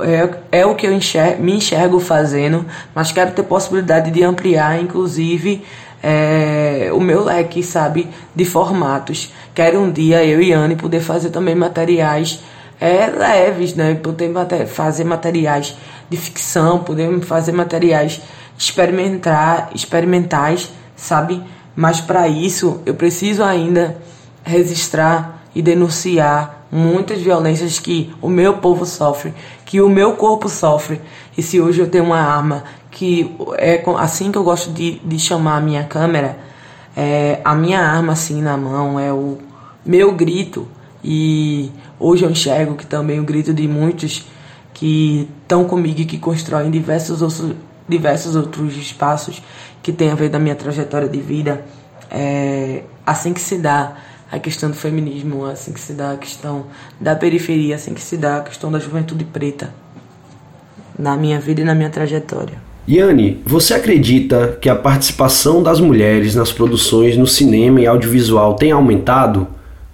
é, 0.00 0.60
é 0.60 0.66
o 0.66 0.74
que 0.74 0.86
eu 0.86 0.92
enxergo, 0.92 1.42
me 1.42 1.56
enxergo 1.56 1.98
fazendo, 1.98 2.64
mas 2.94 3.12
quero 3.12 3.32
ter 3.32 3.42
possibilidade 3.42 4.10
de 4.10 4.22
ampliar, 4.22 4.80
inclusive, 4.80 5.64
é, 6.02 6.90
o 6.92 7.00
meu 7.00 7.24
leque, 7.24 7.62
sabe, 7.62 8.08
de 8.34 8.44
formatos. 8.44 9.32
Quero 9.54 9.80
um 9.80 9.90
dia 9.90 10.24
eu 10.24 10.42
e 10.42 10.52
Anne 10.52 10.76
poder 10.76 11.00
fazer 11.00 11.30
também 11.30 11.54
materiais 11.54 12.40
é, 12.80 13.06
leves, 13.06 13.74
né? 13.74 13.94
Poder 13.94 14.32
fazer 14.66 15.04
materiais 15.04 15.76
de 16.10 16.16
ficção, 16.16 16.80
poder 16.80 17.20
fazer 17.20 17.52
materiais 17.52 18.20
experimentar, 18.58 19.70
experimentais, 19.74 20.70
sabe? 20.96 21.42
Mas 21.74 22.00
para 22.00 22.28
isso 22.28 22.80
eu 22.84 22.94
preciso 22.94 23.42
ainda 23.42 23.96
registrar 24.44 25.44
e 25.54 25.62
denunciar 25.62 26.61
muitas 26.72 27.20
violências 27.20 27.78
que 27.78 28.14
o 28.22 28.30
meu 28.30 28.54
povo 28.54 28.86
sofre, 28.86 29.34
que 29.66 29.82
o 29.82 29.90
meu 29.90 30.14
corpo 30.14 30.48
sofre. 30.48 30.98
E 31.36 31.42
se 31.42 31.60
hoje 31.60 31.80
eu 31.80 31.90
tenho 31.90 32.04
uma 32.04 32.18
arma 32.18 32.64
que 32.90 33.30
é 33.58 33.82
assim 33.98 34.32
que 34.32 34.38
eu 34.38 34.42
gosto 34.42 34.70
de, 34.70 34.98
de 35.00 35.18
chamar 35.18 35.58
a 35.58 35.60
minha 35.60 35.84
câmera, 35.84 36.38
é, 36.96 37.40
a 37.44 37.54
minha 37.54 37.78
arma 37.78 38.14
assim 38.14 38.40
na 38.40 38.56
mão 38.56 38.98
é 38.98 39.12
o 39.12 39.36
meu 39.84 40.12
grito. 40.12 40.66
E 41.04 41.70
hoje 42.00 42.24
eu 42.24 42.30
enxergo 42.30 42.74
que 42.74 42.86
também 42.86 43.20
o 43.20 43.24
grito 43.24 43.52
de 43.52 43.68
muitos 43.68 44.26
que 44.72 45.28
estão 45.42 45.64
comigo 45.64 46.00
e 46.00 46.06
que 46.06 46.18
constroem 46.18 46.70
diversos 46.70 47.20
outros, 47.20 47.54
diversos 47.86 48.34
outros 48.34 48.76
espaços 48.76 49.42
que 49.82 49.92
tem 49.92 50.10
a 50.10 50.14
ver 50.14 50.30
da 50.30 50.38
minha 50.38 50.54
trajetória 50.54 51.08
de 51.08 51.20
vida. 51.20 51.64
É 52.10 52.84
assim 53.04 53.32
que 53.34 53.40
se 53.40 53.58
dá 53.58 53.96
a 54.32 54.38
questão 54.38 54.70
do 54.70 54.76
feminismo, 54.76 55.44
assim 55.44 55.74
que 55.74 55.80
se 55.80 55.92
dá 55.92 56.12
a 56.12 56.16
questão 56.16 56.64
da 56.98 57.14
periferia, 57.14 57.74
assim 57.74 57.92
que 57.92 58.00
se 58.00 58.16
dá 58.16 58.38
a 58.38 58.40
questão 58.40 58.72
da 58.72 58.78
juventude 58.78 59.24
preta 59.24 59.74
na 60.98 61.14
minha 61.18 61.38
vida 61.38 61.60
e 61.60 61.64
na 61.64 61.74
minha 61.74 61.90
trajetória. 61.90 62.54
Yane, 62.88 63.42
você 63.44 63.74
acredita 63.74 64.56
que 64.58 64.70
a 64.70 64.74
participação 64.74 65.62
das 65.62 65.80
mulheres 65.80 66.34
nas 66.34 66.50
produções 66.50 67.14
no 67.14 67.26
cinema 67.26 67.82
e 67.82 67.86
audiovisual 67.86 68.54
tem 68.54 68.72
aumentado? 68.72 69.46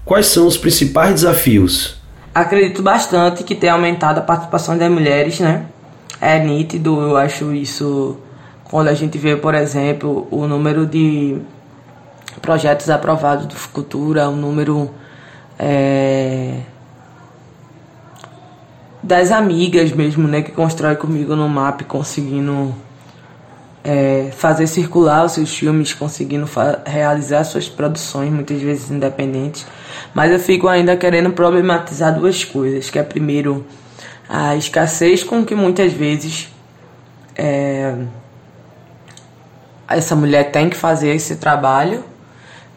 Quais 0.05 0.27
são 0.27 0.47
os 0.47 0.57
principais 0.57 1.15
desafios? 1.15 2.01
Acredito 2.33 2.81
bastante 2.81 3.43
que 3.43 3.57
tem 3.57 3.69
aumentado 3.69 4.19
a 4.19 4.23
participação 4.23 4.79
das 4.79 4.91
mulheres, 4.91 5.41
né? 5.41 5.67
É 6.21 6.39
nítido, 6.39 7.01
eu 7.01 7.17
acho 7.17 7.53
isso 7.53 8.17
quando 8.63 8.87
a 8.87 8.95
gente 8.95 9.19
vê, 9.19 9.35
por 9.35 9.55
exemplo, 9.55 10.29
o 10.31 10.47
número 10.47 10.87
de 10.87 11.39
projetos 12.43 12.89
aprovados 12.91 13.47
do 13.47 13.55
Fucultura, 13.55 14.29
o 14.29 14.37
número 14.37 14.91
é, 15.59 16.61
das 19.03 19.33
amigas 19.33 19.93
mesmo, 19.93 20.29
né, 20.29 20.43
que 20.43 20.53
constrói 20.53 20.97
comigo 20.97 21.35
no 21.35 21.49
MAP, 21.49 21.83
conseguindo 21.83 22.75
é, 23.83 24.31
fazer 24.37 24.67
circular 24.67 25.25
os 25.25 25.33
seus 25.33 25.57
filmes, 25.57 25.95
conseguindo 25.95 26.49
realizar 26.85 27.45
suas 27.45 27.69
produções, 27.69 28.31
muitas 28.31 28.61
vezes 28.61 28.91
independentes. 28.91 29.67
Mas 30.13 30.31
eu 30.31 30.39
fico 30.39 30.69
ainda 30.69 30.97
querendo 30.97 31.31
problematizar 31.31 32.15
duas 32.15 32.45
coisas, 32.45 32.91
que 32.91 32.99
é 32.99 33.03
primeiro 33.03 33.65
a 34.29 34.55
escassez 34.57 35.25
com 35.25 35.45
que 35.45 35.55
muitas 35.55 35.93
vezes 35.93 36.53
é, 37.35 37.95
essa 39.89 40.15
mulher 40.15 40.51
tem 40.51 40.69
que 40.69 40.77
fazer 40.77 41.15
esse 41.15 41.37
trabalho, 41.37 42.05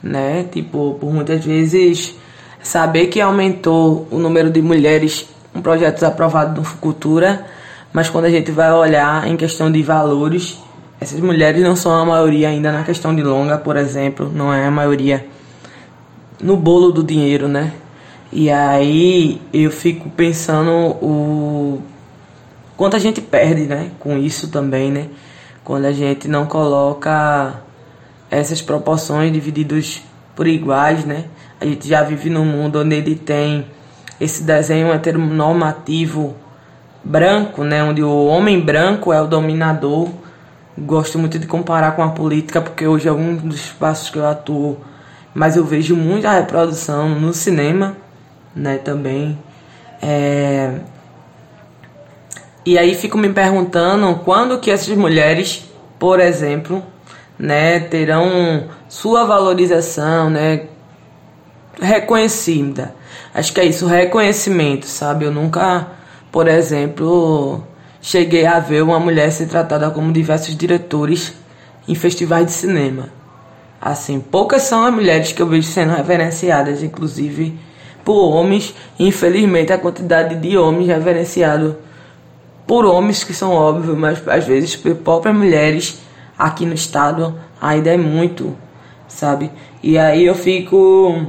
né? 0.02 0.46
Tipo, 0.52 0.98
por 1.00 1.14
muitas 1.14 1.44
vezes 1.44 2.16
saber 2.62 3.08
que 3.08 3.20
aumentou 3.20 4.08
o 4.12 4.18
número 4.18 4.50
de 4.50 4.62
mulheres 4.62 5.28
com 5.54 5.62
projetos 5.62 6.04
aprovados 6.04 6.56
no 6.56 6.64
Fucultura, 6.64 7.46
mas 7.92 8.10
quando 8.10 8.26
a 8.26 8.30
gente 8.30 8.52
vai 8.52 8.72
olhar 8.72 9.28
em 9.28 9.36
questão 9.36 9.72
de 9.72 9.82
valores, 9.84 10.60
essas 11.00 11.20
mulheres 11.20 11.62
não 11.64 11.76
são 11.76 11.92
a 11.92 12.06
maioria 12.06 12.50
ainda 12.50 12.72
na 12.72 12.84
questão 12.84 13.16
de 13.16 13.24
longa, 13.24 13.58
por 13.58 13.76
exemplo, 13.76 14.32
não 14.34 14.54
é 14.54 14.66
a 14.66 14.72
maioria 14.72 15.26
no 16.42 16.56
bolo 16.56 16.92
do 16.92 17.04
dinheiro, 17.04 17.48
né? 17.48 17.74
E 18.32 18.50
aí 18.50 19.42
eu 19.52 19.70
fico 19.72 20.10
pensando 20.10 20.72
o 21.02 21.82
quanto 22.78 22.96
a 22.96 23.00
gente 23.00 23.20
perde, 23.20 23.64
né, 23.64 23.92
com 24.00 24.18
isso 24.18 24.48
também, 24.48 24.90
né? 24.92 25.08
Quando 25.64 25.86
a 25.86 25.92
gente 25.92 26.28
não 26.28 26.46
coloca 26.46 27.62
essas 28.32 28.62
proporções 28.62 29.32
divididas 29.34 30.02
por 30.36 30.48
iguais, 30.48 31.06
né? 31.06 31.26
A 31.60 31.66
gente 31.66 31.88
já 31.88 32.02
vive 32.02 32.30
num 32.30 32.46
mundo 32.46 32.80
onde 32.80 32.96
ele 32.96 33.16
tem 33.16 33.66
esse 34.20 34.44
desenho 34.44 34.92
heteronormativo 34.94 36.36
branco, 37.04 37.64
né, 37.64 37.84
onde 37.84 38.04
o 38.04 38.26
homem 38.28 38.60
branco 38.60 39.12
é 39.12 39.22
o 39.22 39.28
dominador. 39.28 40.10
Gosto 40.78 41.20
muito 41.20 41.38
de 41.38 41.48
comparar 41.48 41.96
com 41.96 42.04
a 42.04 42.10
política 42.10 42.62
porque 42.62 42.88
hoje 42.88 43.08
é 43.08 43.12
um 43.12 43.36
dos 43.36 43.56
espaços 43.56 44.10
que 44.10 44.18
eu 44.18 44.28
atuo, 44.28 44.78
mas 45.34 45.58
eu 45.58 45.66
vejo 45.66 45.96
muita 45.96 46.32
reprodução 46.32 47.10
no 47.10 47.34
cinema, 47.34 47.98
né, 48.56 48.78
também. 48.78 49.38
É... 50.02 50.80
E 52.64 52.78
aí 52.78 52.94
fico 52.94 53.18
me 53.18 53.30
perguntando 53.30 54.16
quando 54.24 54.60
que 54.60 54.70
essas 54.70 54.96
mulheres, 54.96 55.66
por 55.98 56.20
exemplo, 56.20 56.84
né, 57.42 57.80
terão 57.80 58.66
sua 58.88 59.26
valorização, 59.26 60.30
né, 60.30 60.68
reconhecida. 61.82 62.94
Acho 63.34 63.52
que 63.52 63.60
é 63.60 63.66
isso, 63.66 63.88
reconhecimento, 63.88 64.86
sabe? 64.86 65.26
Eu 65.26 65.32
nunca, 65.32 65.88
por 66.32 66.48
exemplo, 66.48 67.64
cheguei 68.00 68.46
a 68.46 68.60
ver 68.60 68.84
uma 68.84 69.00
mulher 69.00 69.32
ser 69.32 69.48
tratada 69.48 69.90
como 69.90 70.14
diversos 70.14 70.56
diretores 70.56 71.34
em 71.88 71.96
festivais 71.96 72.46
de 72.46 72.52
cinema. 72.52 73.10
Assim, 73.82 74.20
poucas 74.20 74.62
são 74.62 74.86
as 74.86 74.94
mulheres 74.94 75.32
que 75.32 75.42
eu 75.42 75.48
vejo 75.48 75.68
sendo 75.68 75.94
reverenciadas, 75.96 76.84
inclusive 76.84 77.58
por 78.06 78.36
homens. 78.36 78.76
Infelizmente, 79.00 79.74
a 79.74 79.80
quantidade 79.80 80.36
de 80.36 80.56
homens 80.56 80.88
reverenciados 80.88 81.74
por 82.68 82.86
homens 82.86 83.24
que 83.24 83.34
são 83.34 83.52
óbvios, 83.52 83.98
mas 83.98 84.22
às 84.28 84.46
vezes 84.46 84.76
por 84.76 84.94
próprias 84.96 85.36
mulheres 85.36 86.00
aqui 86.42 86.66
no 86.66 86.74
estado 86.74 87.38
ainda 87.62 87.92
é 87.92 87.98
muito, 87.98 88.58
sabe? 89.08 89.52
E 89.84 89.98
aí 89.98 90.26
eu 90.26 90.34
fico 90.34 91.26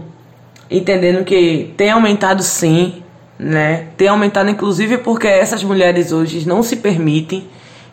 entendendo 0.71 1.23
que 1.25 1.73
tem 1.77 1.91
aumentado 1.91 2.43
sim, 2.43 3.03
né? 3.39 3.89
Tem 3.97 4.09
aumentado 4.09 4.49
inclusive 4.49 4.99
porque 4.99 5.27
essas 5.27 5.63
mulheres 5.63 6.13
hoje 6.13 6.49
não 6.49 6.63
se 6.63 6.77
permitem 6.77 7.47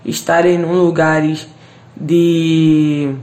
estarem 0.05 0.55
em 0.55 0.63
lugares 0.63 1.47
de 1.95 3.13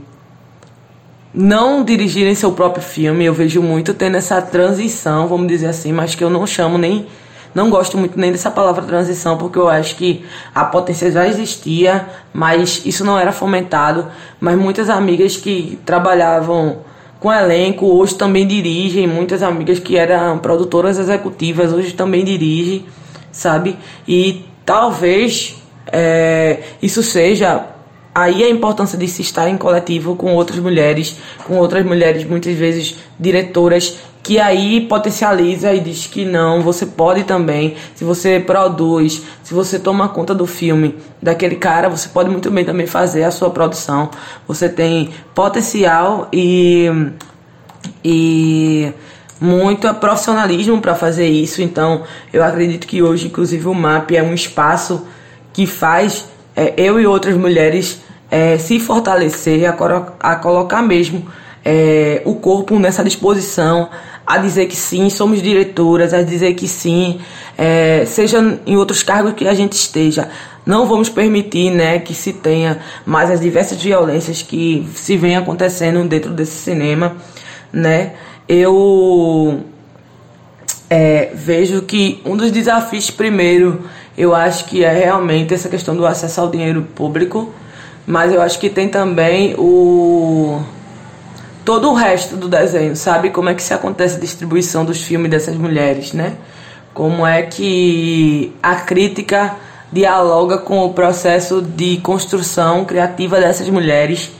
não 1.33 1.83
dirigirem 1.83 2.35
seu 2.35 2.51
próprio 2.51 2.83
filme. 2.83 3.25
Eu 3.25 3.33
vejo 3.33 3.61
muito 3.61 3.95
tendo 3.95 4.17
essa 4.17 4.39
transição, 4.41 5.27
vamos 5.27 5.47
dizer 5.47 5.67
assim, 5.67 5.91
mas 5.91 6.13
que 6.13 6.23
eu 6.23 6.29
não 6.29 6.45
chamo 6.45 6.77
nem 6.77 7.07
não 7.57 7.71
gosto 7.71 7.97
muito 7.97 8.19
nem 8.19 8.31
dessa 8.31 8.51
palavra 8.51 8.83
transição, 8.83 9.35
porque 9.35 9.57
eu 9.57 9.67
acho 9.67 9.95
que 9.95 10.23
a 10.53 10.63
potência 10.63 11.11
já 11.11 11.27
existia, 11.27 12.07
mas 12.31 12.83
isso 12.85 13.03
não 13.03 13.17
era 13.17 13.31
fomentado. 13.31 14.05
Mas 14.39 14.55
muitas 14.55 14.91
amigas 14.91 15.35
que 15.37 15.79
trabalhavam 15.83 16.81
com 17.19 17.33
elenco 17.33 17.87
hoje 17.87 18.13
também 18.13 18.45
dirigem, 18.45 19.07
muitas 19.07 19.41
amigas 19.41 19.79
que 19.79 19.97
eram 19.97 20.37
produtoras 20.37 20.99
executivas 20.99 21.73
hoje 21.73 21.93
também 21.93 22.23
dirigem, 22.23 22.85
sabe? 23.31 23.75
E 24.07 24.45
talvez 24.63 25.55
é, 25.91 26.59
isso 26.79 27.01
seja 27.01 27.65
aí 28.13 28.43
a 28.43 28.49
importância 28.51 28.99
de 28.99 29.07
se 29.07 29.23
estar 29.23 29.49
em 29.49 29.57
coletivo 29.57 30.15
com 30.15 30.35
outras 30.35 30.59
mulheres, 30.59 31.17
com 31.43 31.57
outras 31.57 31.83
mulheres 31.83 32.23
muitas 32.23 32.55
vezes 32.55 32.97
diretoras 33.19 33.97
que 34.27 34.41
aí 34.41 34.81
potencializa 34.81 35.73
e 35.73 35.79
diz 35.79 36.05
que 36.05 36.25
não, 36.25 36.61
você 36.61 36.85
pode 36.85 37.23
também, 37.23 37.77
se 37.95 38.03
você 38.03 38.41
produz, 38.41 39.23
se 39.41 39.53
você 39.53 39.79
toma 39.79 40.09
conta 40.09 40.35
do 40.35 40.45
filme 40.45 40.97
daquele 41.21 41.55
cara, 41.55 41.87
você 41.87 42.09
pode 42.09 42.29
muito 42.29 42.51
bem 42.51 42.65
também 42.65 42.85
fazer 42.85 43.23
a 43.23 43.31
sua 43.31 43.49
produção. 43.49 44.09
Você 44.45 44.67
tem 44.67 45.11
potencial 45.33 46.27
e 46.33 46.91
e 48.03 48.91
muito 49.39 49.93
profissionalismo 49.93 50.81
para 50.81 50.93
fazer 50.93 51.29
isso. 51.29 51.61
Então, 51.61 52.03
eu 52.33 52.43
acredito 52.43 52.85
que 52.85 53.01
hoje, 53.01 53.27
inclusive, 53.27 53.65
o 53.65 53.73
MAP 53.73 54.11
é 54.11 54.21
um 54.21 54.33
espaço 54.33 55.07
que 55.53 55.65
faz 55.65 56.25
é, 56.53 56.73
eu 56.75 56.99
e 56.99 57.07
outras 57.07 57.37
mulheres 57.37 58.01
é, 58.29 58.57
se 58.57 58.77
fortalecer, 58.77 59.69
a, 59.69 59.71
a 60.19 60.35
colocar 60.35 60.81
mesmo 60.81 61.25
é, 61.63 62.21
o 62.23 62.35
corpo 62.35 62.79
nessa 62.79 63.03
disposição, 63.03 63.89
a 64.27 64.37
dizer 64.37 64.65
que 64.65 64.75
sim, 64.75 65.09
somos 65.09 65.41
diretoras, 65.41 66.13
a 66.13 66.21
dizer 66.21 66.53
que 66.53 66.67
sim, 66.67 67.21
é, 67.57 68.03
seja 68.05 68.59
em 68.65 68.75
outros 68.75 69.01
cargos 69.01 69.33
que 69.33 69.47
a 69.47 69.53
gente 69.53 69.71
esteja. 69.71 70.27
Não 70.65 70.85
vamos 70.85 71.07
permitir 71.07 71.71
né, 71.71 71.99
que 71.99 72.13
se 72.13 72.33
tenha 72.33 72.77
mais 73.05 73.31
as 73.31 73.39
diversas 73.39 73.81
violências 73.81 74.41
que 74.41 74.85
se 74.95 75.15
vem 75.15 75.37
acontecendo 75.37 76.05
dentro 76.05 76.31
desse 76.31 76.57
cinema. 76.57 77.15
Né? 77.71 78.15
Eu 78.49 79.63
é, 80.89 81.31
vejo 81.33 81.83
que 81.83 82.21
um 82.25 82.35
dos 82.35 82.51
desafios, 82.51 83.09
primeiro, 83.09 83.83
eu 84.17 84.35
acho 84.35 84.65
que 84.65 84.83
é 84.83 84.91
realmente 84.91 85.53
essa 85.53 85.69
questão 85.69 85.95
do 85.95 86.05
acesso 86.05 86.41
ao 86.41 86.49
dinheiro 86.49 86.81
público, 86.93 87.53
mas 88.05 88.33
eu 88.33 88.41
acho 88.41 88.59
que 88.59 88.69
tem 88.69 88.89
também 88.89 89.55
o 89.57 90.61
todo 91.67 91.89
o 91.89 91.93
resto 91.93 92.37
do 92.37 92.47
desenho, 92.47 92.95
sabe? 92.95 93.29
Como 93.29 93.49
é 93.49 93.53
que 93.53 93.61
se 93.61 93.73
acontece 93.73 94.15
a 94.15 94.19
distribuição 94.21 94.85
dos 94.85 95.01
filmes 95.01 95.29
dessas 95.29 95.57
mulheres, 95.57 96.13
né? 96.13 96.37
Como 96.93 97.27
é 97.27 97.41
que 97.41 98.55
a 98.63 98.75
crítica 98.75 99.53
dialoga 99.91 100.59
com 100.59 100.85
o 100.85 100.93
processo 100.93 101.61
de 101.61 101.97
construção 101.97 102.85
criativa 102.85 103.37
dessas 103.37 103.67
mulheres, 103.69 104.31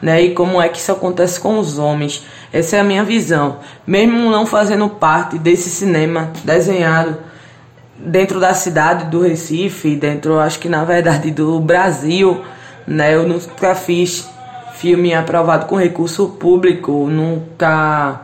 né? 0.00 0.22
E 0.22 0.30
como 0.32 0.58
é 0.58 0.70
que 0.70 0.78
isso 0.78 0.90
acontece 0.90 1.38
com 1.38 1.58
os 1.58 1.78
homens. 1.78 2.24
Essa 2.50 2.76
é 2.76 2.80
a 2.80 2.84
minha 2.84 3.04
visão. 3.04 3.58
Mesmo 3.86 4.30
não 4.30 4.46
fazendo 4.46 4.88
parte 4.88 5.38
desse 5.38 5.68
cinema 5.68 6.30
desenhado 6.44 7.14
dentro 7.94 8.40
da 8.40 8.54
cidade 8.54 9.04
do 9.10 9.20
Recife, 9.20 9.96
dentro, 9.96 10.38
acho 10.38 10.58
que 10.58 10.68
na 10.70 10.82
verdade, 10.82 11.30
do 11.30 11.60
Brasil, 11.60 12.42
né? 12.86 13.14
Eu 13.14 13.28
nunca 13.28 13.74
fiz 13.74 14.26
filme 14.74 15.14
aprovado 15.14 15.66
com 15.66 15.76
recurso 15.76 16.28
público, 16.28 17.06
nunca 17.08 18.22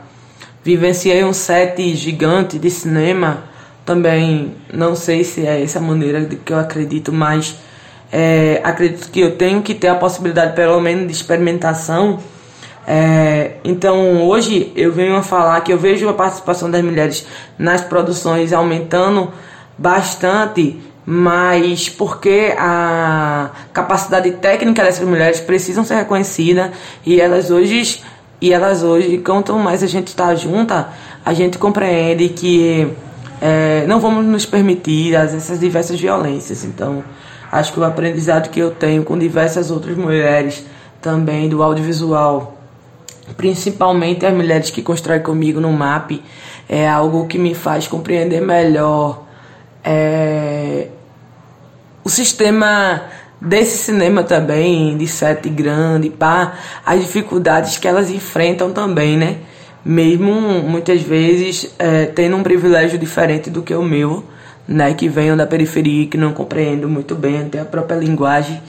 vivenciei 0.63 1.25
um 1.25 1.33
set 1.33 1.95
gigante 1.95 2.59
de 2.59 2.71
cinema, 2.71 3.45
também 3.85 4.55
não 4.73 4.97
sei 4.97 5.23
se 5.23 5.47
é 5.47 5.63
essa 5.63 5.81
maneira 5.81 6.21
de 6.23 6.37
que 6.37 6.53
eu 6.53 6.59
acredito, 6.59 7.13
mas 7.13 7.57
é, 8.11 8.61
acredito 8.65 9.11
que 9.11 9.21
eu 9.21 9.37
tenho 9.37 9.63
que 9.63 9.75
ter 9.75 9.89
a 9.89 9.95
possibilidade 9.95 10.55
pelo 10.55 10.81
menos 10.81 11.07
de 11.07 11.13
experimentação. 11.13 12.19
É, 12.87 13.55
então 13.65 14.23
hoje 14.29 14.73
eu 14.77 14.93
venho 14.93 15.17
a 15.17 15.23
falar 15.23 15.61
que 15.61 15.73
eu 15.73 15.79
vejo 15.79 16.09
a 16.09 16.15
participação 16.15 16.71
das 16.71 16.83
mulheres 16.83 17.27
nas 17.59 17.81
produções 17.81 18.53
aumentando 18.53 19.33
bastante 19.77 20.81
mas 21.07 21.89
porque 21.89 22.53
a 22.59 23.51
capacidade 23.73 24.33
técnica 24.33 24.83
dessas 24.83 25.07
mulheres 25.07 25.39
precisam 25.39 25.85
ser 25.85 25.95
reconhecida 25.95 26.73
e 27.05 27.21
elas 27.21 27.49
hoje 27.49 28.03
e 28.41 28.53
elas 28.53 28.83
hoje 28.83 29.19
quanto 29.19 29.57
mais 29.57 29.85
a 29.85 29.87
gente 29.87 30.09
está 30.09 30.35
junta 30.35 30.89
a 31.25 31.33
gente 31.33 31.59
compreende 31.59 32.29
que 32.31 32.89
é, 33.41 33.85
não 33.87 34.01
vamos 34.01 34.25
nos 34.27 34.45
permitir 34.45 35.15
essas 35.15 35.61
diversas 35.61 36.01
violências. 36.01 36.65
Então 36.65 37.05
acho 37.53 37.73
que 37.73 37.79
o 37.79 37.85
aprendizado 37.85 38.51
que 38.51 38.59
eu 38.59 38.73
tenho 38.73 39.05
com 39.05 39.17
diversas 39.17 39.71
outras 39.71 39.97
mulheres 39.97 40.65
também 41.01 41.49
do 41.49 41.63
audiovisual 41.63 42.55
principalmente 43.37 44.25
as 44.27 44.35
mulheres 44.35 44.71
que 44.71 44.83
constroem 44.83 45.21
comigo 45.21 45.61
no 45.61 45.73
MAP 45.73 46.23
é 46.69 46.89
algo 46.89 47.27
que 47.27 47.39
me 47.39 47.55
faz 47.55 47.87
compreender 47.87 48.41
melhor 48.41 49.25
é, 49.85 50.89
o 52.07 52.09
sistema 52.09 53.03
desse 53.41 53.79
cinema 53.79 54.23
também, 54.23 54.97
de 54.97 55.09
sete 55.09 55.49
grande, 55.49 56.09
pá, 56.09 56.53
as 56.87 57.01
dificuldades 57.01 57.79
que 57.79 57.89
elas 57.89 58.13
enfrentam 58.13 58.71
também, 58.71 59.17
né? 59.17 59.39
Mesmo 59.85 60.33
muitas 60.63 61.03
vezes 61.03 61.75
é, 61.81 62.07
tendo 62.07 62.37
um 62.37 62.45
privilégio 62.45 62.97
diferente 62.97 63.51
do 63.51 63.61
que 63.61 63.75
o 63.75 63.83
meu, 63.83 64.23
né? 64.69 64.95
Que 64.95 65.09
venho 65.09 65.37
da 65.37 65.49
periferia 65.49 66.07
que 66.07 66.17
não 66.17 66.33
compreendo 66.33 66.89
muito 66.89 67.17
bem 67.17 67.41
até 67.41 67.59
a 67.59 67.65
própria 67.65 67.97
linguagem, 67.97 68.63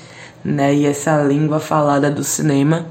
né? 0.44 0.74
E 0.74 0.88
essa 0.88 1.22
língua 1.22 1.60
falada 1.60 2.10
do 2.10 2.24
cinema. 2.24 2.88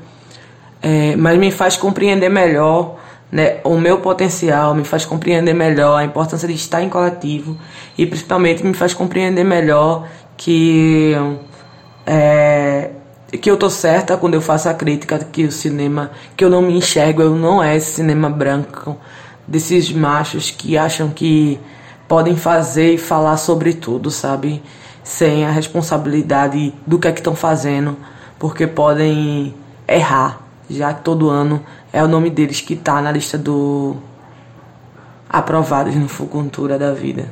É, 0.80 1.16
mas 1.16 1.36
me 1.40 1.50
faz 1.50 1.76
compreender 1.76 2.28
melhor 2.28 3.00
né, 3.32 3.58
o 3.64 3.76
meu 3.76 3.98
potencial, 3.98 4.74
me 4.74 4.84
faz 4.84 5.04
compreender 5.04 5.52
melhor 5.52 5.96
a 5.96 6.04
importância 6.04 6.46
de 6.46 6.54
estar 6.54 6.82
em 6.82 6.88
coletivo 6.88 7.56
e 7.98 8.06
principalmente 8.06 8.64
me 8.64 8.72
faz 8.72 8.94
compreender 8.94 9.44
melhor 9.44 10.06
que 10.36 11.14
é, 12.06 12.90
que 13.40 13.50
eu 13.50 13.56
tô 13.56 13.68
certa 13.68 14.16
quando 14.16 14.34
eu 14.34 14.40
faço 14.40 14.68
a 14.68 14.74
crítica 14.74 15.18
que 15.18 15.44
o 15.44 15.52
cinema 15.52 16.10
que 16.36 16.44
eu 16.44 16.50
não 16.50 16.62
me 16.62 16.76
enxergo, 16.76 17.22
eu 17.22 17.34
não 17.34 17.62
é 17.62 17.76
esse 17.76 17.92
cinema 17.92 18.30
branco 18.30 18.96
desses 19.46 19.92
machos 19.92 20.50
que 20.50 20.76
acham 20.76 21.08
que 21.08 21.58
podem 22.08 22.36
fazer 22.36 22.94
e 22.94 22.98
falar 22.98 23.36
sobre 23.36 23.74
tudo, 23.74 24.10
sabe? 24.10 24.62
Sem 25.02 25.44
a 25.44 25.50
responsabilidade 25.50 26.72
do 26.86 26.98
que 26.98 27.08
é 27.08 27.12
que 27.12 27.20
estão 27.20 27.34
fazendo, 27.34 27.96
porque 28.38 28.66
podem 28.66 29.54
errar, 29.86 30.40
já 30.68 30.92
que 30.94 31.02
todo 31.02 31.28
ano 31.28 31.64
é 31.92 32.02
o 32.02 32.08
nome 32.08 32.30
deles 32.30 32.60
que 32.60 32.76
tá 32.76 33.00
na 33.00 33.12
lista 33.12 33.38
do 33.38 33.96
aprovados 35.28 35.94
no 35.94 36.08
Fucultura 36.08 36.78
da 36.78 36.92
vida. 36.92 37.30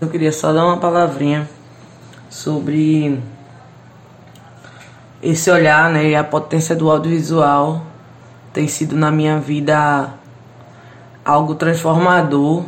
Eu 0.00 0.08
queria 0.08 0.32
só 0.32 0.52
dar 0.52 0.64
uma 0.64 0.78
palavrinha 0.78 1.48
sobre 2.30 3.20
esse 5.22 5.50
olhar, 5.50 5.90
né, 5.90 6.10
e 6.10 6.16
a 6.16 6.24
potência 6.24 6.74
do 6.74 6.90
audiovisual 6.90 7.84
tem 8.52 8.66
sido 8.66 8.96
na 8.96 9.10
minha 9.10 9.38
vida 9.38 10.14
algo 11.24 11.54
transformador, 11.54 12.64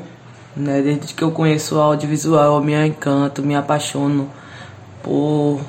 né, 0.55 0.83
desde 0.83 1.15
que 1.15 1.23
eu 1.23 1.31
conheço 1.31 1.77
o 1.77 1.81
audiovisual, 1.81 2.57
eu 2.57 2.63
me 2.63 2.75
encanto, 2.87 3.43
me 3.43 3.55
apaixono 3.55 4.29
por 5.03 5.61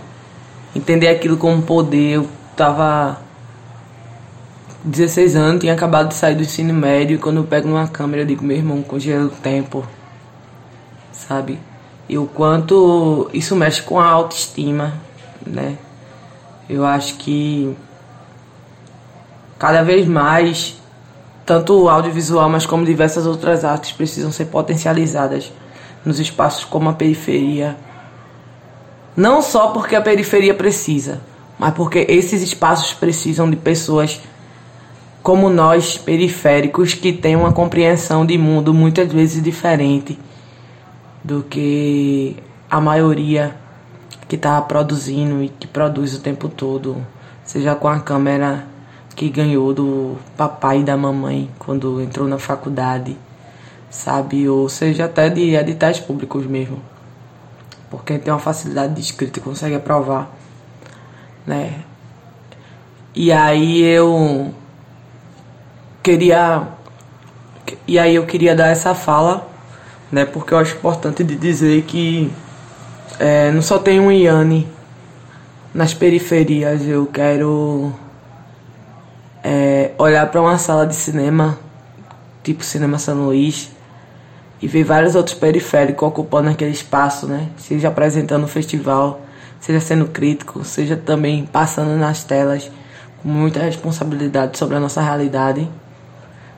entender 0.75 1.07
aquilo 1.07 1.37
como 1.37 1.61
poder. 1.61 2.17
Eu 2.17 2.27
tava 2.55 3.17
16 4.83 5.35
anos, 5.35 5.61
tinha 5.61 5.73
acabado 5.73 6.09
de 6.09 6.15
sair 6.15 6.35
do 6.35 6.41
ensino 6.41 6.73
médio 6.73 7.15
e 7.15 7.17
quando 7.17 7.37
eu 7.37 7.43
pego 7.45 7.69
uma 7.69 7.87
câmera 7.87 8.23
eu 8.23 8.27
digo, 8.27 8.43
meu 8.43 8.57
irmão, 8.57 8.81
congela 8.81 9.25
o 9.25 9.29
tempo, 9.29 9.87
sabe? 11.11 11.57
E 12.07 12.17
o 12.17 12.25
quanto 12.25 13.29
isso 13.33 13.55
mexe 13.55 13.81
com 13.81 13.99
a 13.99 14.05
autoestima, 14.05 14.93
né? 15.45 15.77
Eu 16.69 16.85
acho 16.85 17.15
que 17.15 17.75
cada 19.57 19.83
vez 19.83 20.07
mais 20.07 20.77
tanto 21.45 21.83
o 21.83 21.89
audiovisual, 21.89 22.49
mas 22.49 22.65
como 22.65 22.85
diversas 22.85 23.25
outras 23.25 23.65
artes 23.65 23.91
precisam 23.91 24.31
ser 24.31 24.45
potencializadas 24.45 25.51
nos 26.05 26.19
espaços 26.19 26.63
como 26.63 26.89
a 26.89 26.93
periferia. 26.93 27.75
Não 29.15 29.41
só 29.41 29.67
porque 29.67 29.95
a 29.95 30.01
periferia 30.01 30.53
precisa, 30.53 31.21
mas 31.59 31.73
porque 31.73 32.05
esses 32.09 32.41
espaços 32.41 32.93
precisam 32.93 33.49
de 33.49 33.55
pessoas 33.55 34.21
como 35.21 35.49
nós, 35.49 35.97
periféricos, 35.97 36.93
que 36.93 37.13
têm 37.13 37.35
uma 37.35 37.53
compreensão 37.53 38.25
de 38.25 38.37
mundo 38.37 38.73
muitas 38.73 39.11
vezes 39.11 39.41
diferente 39.41 40.19
do 41.23 41.43
que 41.43 42.35
a 42.69 42.81
maioria 42.81 43.55
que 44.27 44.35
está 44.35 44.61
produzindo 44.61 45.43
e 45.43 45.49
que 45.49 45.67
produz 45.67 46.15
o 46.15 46.19
tempo 46.19 46.49
todo, 46.49 47.05
seja 47.43 47.75
com 47.75 47.87
a 47.87 47.99
câmera 47.99 48.65
que 49.15 49.29
ganhou 49.29 49.73
do 49.73 50.17
papai 50.35 50.79
e 50.79 50.83
da 50.83 50.97
mamãe 50.97 51.49
quando 51.59 52.01
entrou 52.01 52.27
na 52.27 52.39
faculdade, 52.39 53.15
sabe? 53.89 54.49
Ou 54.49 54.67
seja, 54.67 55.05
até 55.05 55.29
de 55.29 55.55
editais 55.55 55.99
públicos 55.99 56.45
mesmo. 56.45 56.79
Porque 57.89 58.17
tem 58.17 58.33
uma 58.33 58.39
facilidade 58.39 58.95
de 58.95 59.01
escrita 59.01 59.39
e 59.39 59.41
consegue 59.41 59.75
aprovar, 59.75 60.29
né? 61.45 61.81
E 63.15 63.31
aí 63.31 63.83
eu 63.83 64.51
queria 66.01 66.67
e 67.87 67.99
aí 67.99 68.15
eu 68.15 68.25
queria 68.25 68.55
dar 68.55 68.67
essa 68.67 68.95
fala 68.95 69.52
né? 70.13 70.25
Porque 70.25 70.53
eu 70.53 70.57
acho 70.57 70.75
importante 70.75 71.23
de 71.23 71.35
dizer 71.35 71.81
que 71.83 72.31
é, 73.19 73.51
não 73.51 73.61
só 73.61 73.77
tem 73.77 73.99
um 73.99 74.11
Iane 74.11 74.67
nas 75.73 75.93
periferias, 75.93 76.87
eu 76.87 77.05
quero 77.07 77.91
é, 79.43 79.91
olhar 79.97 80.29
para 80.29 80.39
uma 80.39 80.57
sala 80.57 80.85
de 80.85 80.95
cinema 80.95 81.57
tipo 82.43 82.63
Cinema 82.63 82.99
São 82.99 83.25
Luís, 83.25 83.71
e 84.61 84.67
ver 84.67 84.83
vários 84.83 85.15
outros 85.15 85.35
periféricos 85.35 86.07
ocupando 86.07 86.49
aquele 86.49 86.71
espaço, 86.71 87.27
né? 87.27 87.49
Seja 87.57 87.89
apresentando 87.89 88.45
o 88.45 88.47
festival, 88.47 89.21
seja 89.59 89.79
sendo 89.79 90.05
crítico, 90.05 90.63
seja 90.63 90.95
também 90.95 91.45
passando 91.45 91.97
nas 91.97 92.23
telas 92.23 92.71
com 93.21 93.27
muita 93.27 93.61
responsabilidade 93.61 94.57
sobre 94.57 94.77
a 94.77 94.79
nossa 94.79 95.01
realidade, 95.01 95.67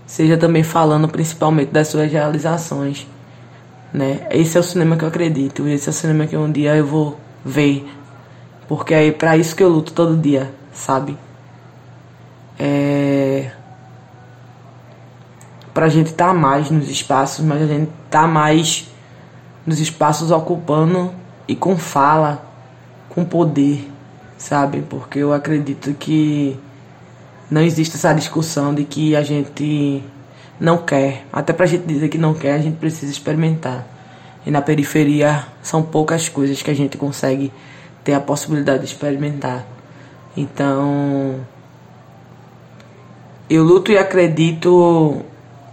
seja 0.06 0.38
também 0.38 0.62
falando 0.62 1.08
principalmente 1.08 1.70
das 1.70 1.88
suas 1.88 2.12
realizações, 2.12 3.08
né? 3.96 4.28
Esse 4.30 4.58
é 4.58 4.60
o 4.60 4.64
cinema 4.64 4.98
que 4.98 5.04
eu 5.04 5.08
acredito, 5.08 5.68
esse 5.68 5.88
é 5.88 5.92
o 5.92 5.94
cinema 5.94 6.28
que 6.28 6.36
um 6.36 6.52
dia 6.52 6.76
eu 6.76 6.86
vou 6.86 7.20
ver, 7.44 7.88
porque 8.68 8.94
é 8.94 9.12
para 9.12 9.38
isso 9.38 9.56
que 9.56 9.64
eu 9.64 9.70
luto 9.70 9.94
todo 9.94 10.18
dia, 10.18 10.54
sabe? 10.74 11.18
É 12.60 13.52
pra 15.76 15.90
gente 15.90 16.08
estar 16.08 16.28
tá 16.28 16.34
mais 16.34 16.72
nos 16.72 16.90
espaços, 16.90 17.44
mas 17.44 17.62
a 17.62 17.68
gente 17.68 17.92
tá 18.10 18.26
mais 18.26 18.90
nos 19.66 19.78
espaços 19.82 20.32
ocupando 20.32 21.12
e 21.46 21.54
com 21.54 21.78
fala, 21.78 22.42
com 23.10 23.26
poder, 23.26 23.92
sabe? 24.38 24.82
Porque 24.90 25.20
eu 25.20 25.34
acredito 25.34 25.94
que 25.96 26.58
não 27.52 27.62
existe 27.62 27.98
essa 27.98 28.14
discussão 28.14 28.74
de 28.74 28.86
que 28.86 29.18
a 29.18 29.22
gente 29.22 30.02
não 30.60 30.78
quer. 30.78 31.26
Até 31.32 31.54
pra 31.54 31.66
gente 31.66 31.86
dizer 31.86 32.10
que 32.10 32.18
não 32.18 32.34
quer, 32.34 32.54
a 32.54 32.60
gente 32.60 32.78
precisa 32.78 33.12
experimentar. 33.12 33.86
E 34.46 34.52
na 34.52 34.62
periferia 34.62 35.46
são 35.62 35.82
poucas 35.82 36.30
coisas 36.30 36.62
que 36.62 36.70
a 36.70 36.76
gente 36.76 36.98
consegue 36.98 37.52
ter 38.04 38.14
a 38.14 38.20
possibilidade 38.20 38.80
de 38.80 38.86
experimentar. 38.86 39.66
Então, 40.38 41.40
eu 43.50 43.64
luto 43.64 43.92
e 43.92 43.98
acredito 43.98 45.22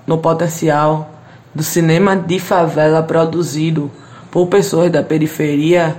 no 0.06 0.18
potencial 0.18 1.10
do 1.54 1.62
cinema 1.62 2.16
de 2.16 2.38
favela 2.38 3.02
produzido 3.02 3.90
por 4.30 4.46
pessoas 4.46 4.90
da 4.90 5.02
periferia, 5.02 5.96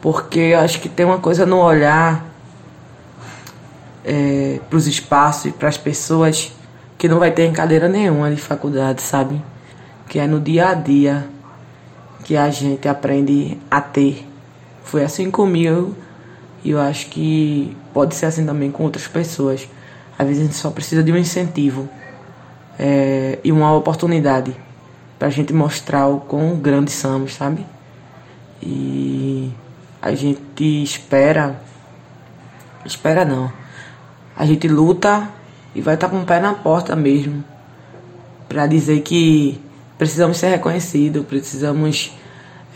porque 0.00 0.38
eu 0.38 0.60
acho 0.60 0.80
que 0.80 0.88
tem 0.88 1.04
uma 1.04 1.18
coisa 1.18 1.44
no 1.44 1.58
olhar 1.58 2.24
é, 4.04 4.58
para 4.68 4.76
os 4.76 4.86
espaços 4.86 5.46
e 5.46 5.50
para 5.52 5.68
as 5.68 5.76
pessoas 5.76 6.52
que 7.04 7.08
não 7.08 7.18
vai 7.18 7.30
ter 7.30 7.44
em 7.44 7.52
cadeira 7.52 7.86
nenhuma 7.86 8.30
de 8.30 8.40
faculdade, 8.40 9.02
sabe? 9.02 9.38
Que 10.08 10.18
é 10.18 10.26
no 10.26 10.40
dia 10.40 10.70
a 10.70 10.72
dia 10.74 11.28
que 12.24 12.34
a 12.34 12.48
gente 12.48 12.88
aprende 12.88 13.58
a 13.70 13.78
ter. 13.78 14.26
Foi 14.82 15.04
assim 15.04 15.30
comigo 15.30 15.94
e 16.64 16.70
eu 16.70 16.80
acho 16.80 17.08
que 17.08 17.76
pode 17.92 18.14
ser 18.14 18.24
assim 18.24 18.46
também 18.46 18.70
com 18.70 18.84
outras 18.84 19.06
pessoas. 19.06 19.68
Às 20.18 20.26
vezes 20.26 20.42
a 20.42 20.46
gente 20.46 20.56
só 20.56 20.70
precisa 20.70 21.02
de 21.02 21.12
um 21.12 21.16
incentivo 21.18 21.86
é, 22.78 23.38
e 23.44 23.52
uma 23.52 23.74
oportunidade 23.74 24.56
para 25.18 25.28
a 25.28 25.30
gente 25.30 25.52
mostrar 25.52 26.06
o 26.06 26.20
quão 26.20 26.56
grandes 26.56 26.94
somos, 26.94 27.34
sabe? 27.34 27.66
E 28.62 29.52
a 30.00 30.14
gente 30.14 30.82
espera, 30.82 31.60
espera 32.82 33.26
não, 33.26 33.52
a 34.34 34.46
gente 34.46 34.66
luta 34.68 35.28
e 35.74 35.80
vai 35.80 35.94
estar 35.94 36.08
com 36.08 36.20
o 36.20 36.24
pé 36.24 36.40
na 36.40 36.54
porta 36.54 36.94
mesmo. 36.94 37.44
Para 38.48 38.66
dizer 38.66 39.00
que 39.00 39.60
precisamos 39.98 40.36
ser 40.36 40.48
reconhecidos, 40.48 41.24
precisamos 41.26 42.12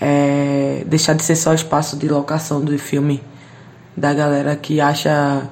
é, 0.00 0.82
deixar 0.86 1.14
de 1.14 1.22
ser 1.22 1.36
só 1.36 1.54
espaço 1.54 1.96
de 1.96 2.08
locação 2.08 2.60
do 2.60 2.76
filme 2.78 3.22
da 3.96 4.12
galera 4.12 4.56
que 4.56 4.80
acha 4.80 5.48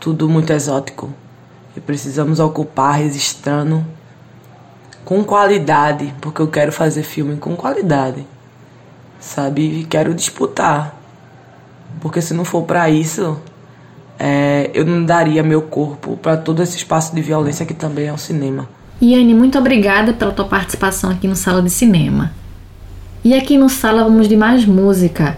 tudo 0.00 0.28
muito 0.28 0.52
exótico. 0.52 1.12
E 1.76 1.80
precisamos 1.80 2.38
ocupar 2.38 2.94
registrando 2.98 3.84
com 5.04 5.22
qualidade, 5.24 6.14
porque 6.20 6.40
eu 6.40 6.48
quero 6.48 6.72
fazer 6.72 7.02
filme 7.02 7.36
com 7.36 7.56
qualidade, 7.56 8.26
sabe? 9.20 9.80
E 9.80 9.84
quero 9.84 10.14
disputar, 10.14 10.96
porque 12.00 12.22
se 12.22 12.32
não 12.32 12.44
for 12.44 12.62
para 12.62 12.88
isso, 12.88 13.38
é, 14.18 14.70
eu 14.74 14.84
não 14.84 15.04
daria 15.04 15.42
meu 15.42 15.62
corpo 15.62 16.16
para 16.16 16.36
todo 16.36 16.62
esse 16.62 16.76
espaço 16.76 17.14
de 17.14 17.20
violência 17.20 17.66
que 17.66 17.74
também 17.74 18.06
é 18.06 18.12
o 18.12 18.18
cinema. 18.18 18.68
Iane, 19.00 19.34
muito 19.34 19.58
obrigada 19.58 20.12
pela 20.12 20.32
tua 20.32 20.44
participação 20.44 21.10
aqui 21.10 21.26
no 21.26 21.36
Sala 21.36 21.60
de 21.62 21.70
Cinema. 21.70 22.32
E 23.24 23.34
aqui 23.34 23.56
no 23.58 23.68
Sala 23.68 24.04
vamos 24.04 24.28
de 24.28 24.36
mais 24.36 24.64
música, 24.64 25.36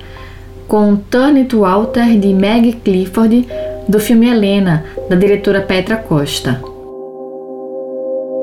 com 0.69 0.97
Turn 0.97 1.41
It 1.41 1.55
Walter 1.55 2.19
de 2.19 2.35
Meg 2.35 2.73
Clifford 2.85 3.49
do 3.89 4.01
filme 4.01 4.29
Helena, 4.29 4.85
da 5.09 5.17
diretora 5.17 5.63
Petra 5.63 5.97
Costa. 5.97 6.61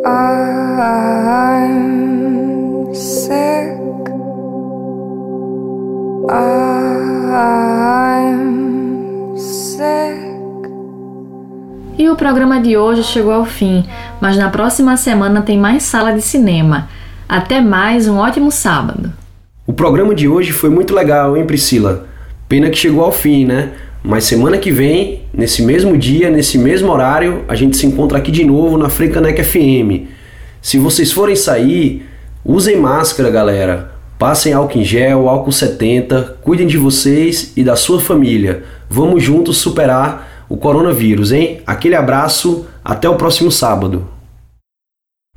I'm 0.06 0.93
sick. 2.93 3.78
I'm 6.30 6.98
sick. 9.38 10.23
E 11.96 12.10
o 12.10 12.16
programa 12.16 12.60
de 12.60 12.76
hoje 12.76 13.04
chegou 13.04 13.32
ao 13.32 13.46
fim, 13.46 13.86
mas 14.20 14.36
na 14.36 14.50
próxima 14.50 14.98
semana 14.98 15.44
tem 15.44 15.60
mais 15.60 15.84
sala 15.84 16.12
de 16.12 16.24
cinema. 16.24 16.90
Até 17.30 17.62
mais, 17.62 18.08
um 18.08 18.18
ótimo 18.18 18.52
sábado. 18.52 19.14
O 19.68 19.74
programa 19.74 20.16
de 20.16 20.28
hoje 20.28 20.52
foi 20.52 20.72
muito 20.72 20.94
legal, 20.94 21.38
hein, 21.38 21.46
Priscila? 21.46 22.08
Pena 22.50 22.72
que 22.72 22.78
chegou 22.78 23.04
ao 23.04 23.12
fim, 23.12 23.46
né? 23.46 23.74
Mas 24.04 24.24
semana 24.24 24.58
que 24.58 24.72
vem, 24.72 25.22
nesse 25.32 25.62
mesmo 25.62 25.96
dia, 25.96 26.32
nesse 26.32 26.58
mesmo 26.58 26.92
horário, 26.92 27.46
a 27.48 27.54
gente 27.54 27.78
se 27.78 27.86
encontra 27.86 28.18
aqui 28.18 28.32
de 28.32 28.44
novo 28.44 28.76
na 28.76 28.90
Frecanec 28.90 29.44
FM. 29.44 30.10
Se 30.62 30.80
vocês 30.80 31.12
forem 31.12 31.36
sair, 31.36 32.08
usem 32.44 32.76
máscara, 32.76 33.30
galera. 33.30 33.92
Passem 34.18 34.52
álcool 34.52 34.80
em 34.80 34.84
gel, 34.84 35.30
álcool 35.30 35.52
70, 35.52 36.38
cuidem 36.42 36.66
de 36.66 36.78
vocês 36.78 37.54
e 37.56 37.64
da 37.64 37.76
sua 37.76 38.00
família. 38.00 38.64
Vamos 38.90 39.22
juntos 39.22 39.58
superar 39.58 40.33
o 40.54 40.58
coronavírus, 40.58 41.32
hein? 41.32 41.62
Aquele 41.66 41.96
abraço, 41.96 42.68
até 42.86 43.10
o 43.10 43.16
próximo 43.16 43.52
sábado. 43.52 44.08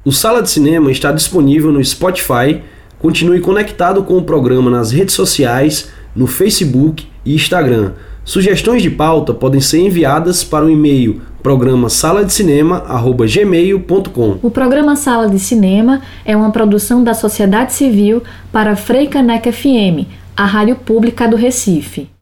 O 0.05 0.13
Sala 0.13 0.43
de 0.43 0.51
Cinema 0.51 0.91
está 0.91 1.11
disponível 1.11 1.73
no 1.73 1.83
Spotify. 1.83 2.61
Continue 2.99 3.41
conectado 3.41 4.03
com 4.03 4.19
o 4.19 4.25
programa 4.25 4.71
nas 4.71 4.93
redes 4.93 5.15
sociais, 5.15 5.89
no 6.15 6.27
Facebook 6.27 7.07
e 7.25 7.35
Instagram. 7.35 7.93
Sugestões 8.27 8.83
de 8.83 8.91
pauta 8.91 9.33
podem 9.33 9.59
ser 9.59 9.79
enviadas 9.79 10.45
para 10.45 10.67
o 10.67 10.71
e-mail 10.71 11.23
programa 11.43 11.89
sala 11.89 12.23
de 12.23 12.35
cinema@gmail.com. 12.35 14.39
O 14.43 14.51
programa 14.51 14.97
Sala 14.97 15.31
de 15.31 15.39
Cinema 15.39 16.03
é 16.27 16.37
uma 16.37 16.51
produção 16.51 17.03
da 17.03 17.15
sociedade 17.15 17.73
civil 17.73 18.23
para 18.53 18.77
Freicaneca 18.77 19.51
FM, 19.51 20.05
a 20.37 20.45
rádio 20.45 20.77
pública 20.77 21.27
do 21.27 21.37
Recife. 21.37 22.15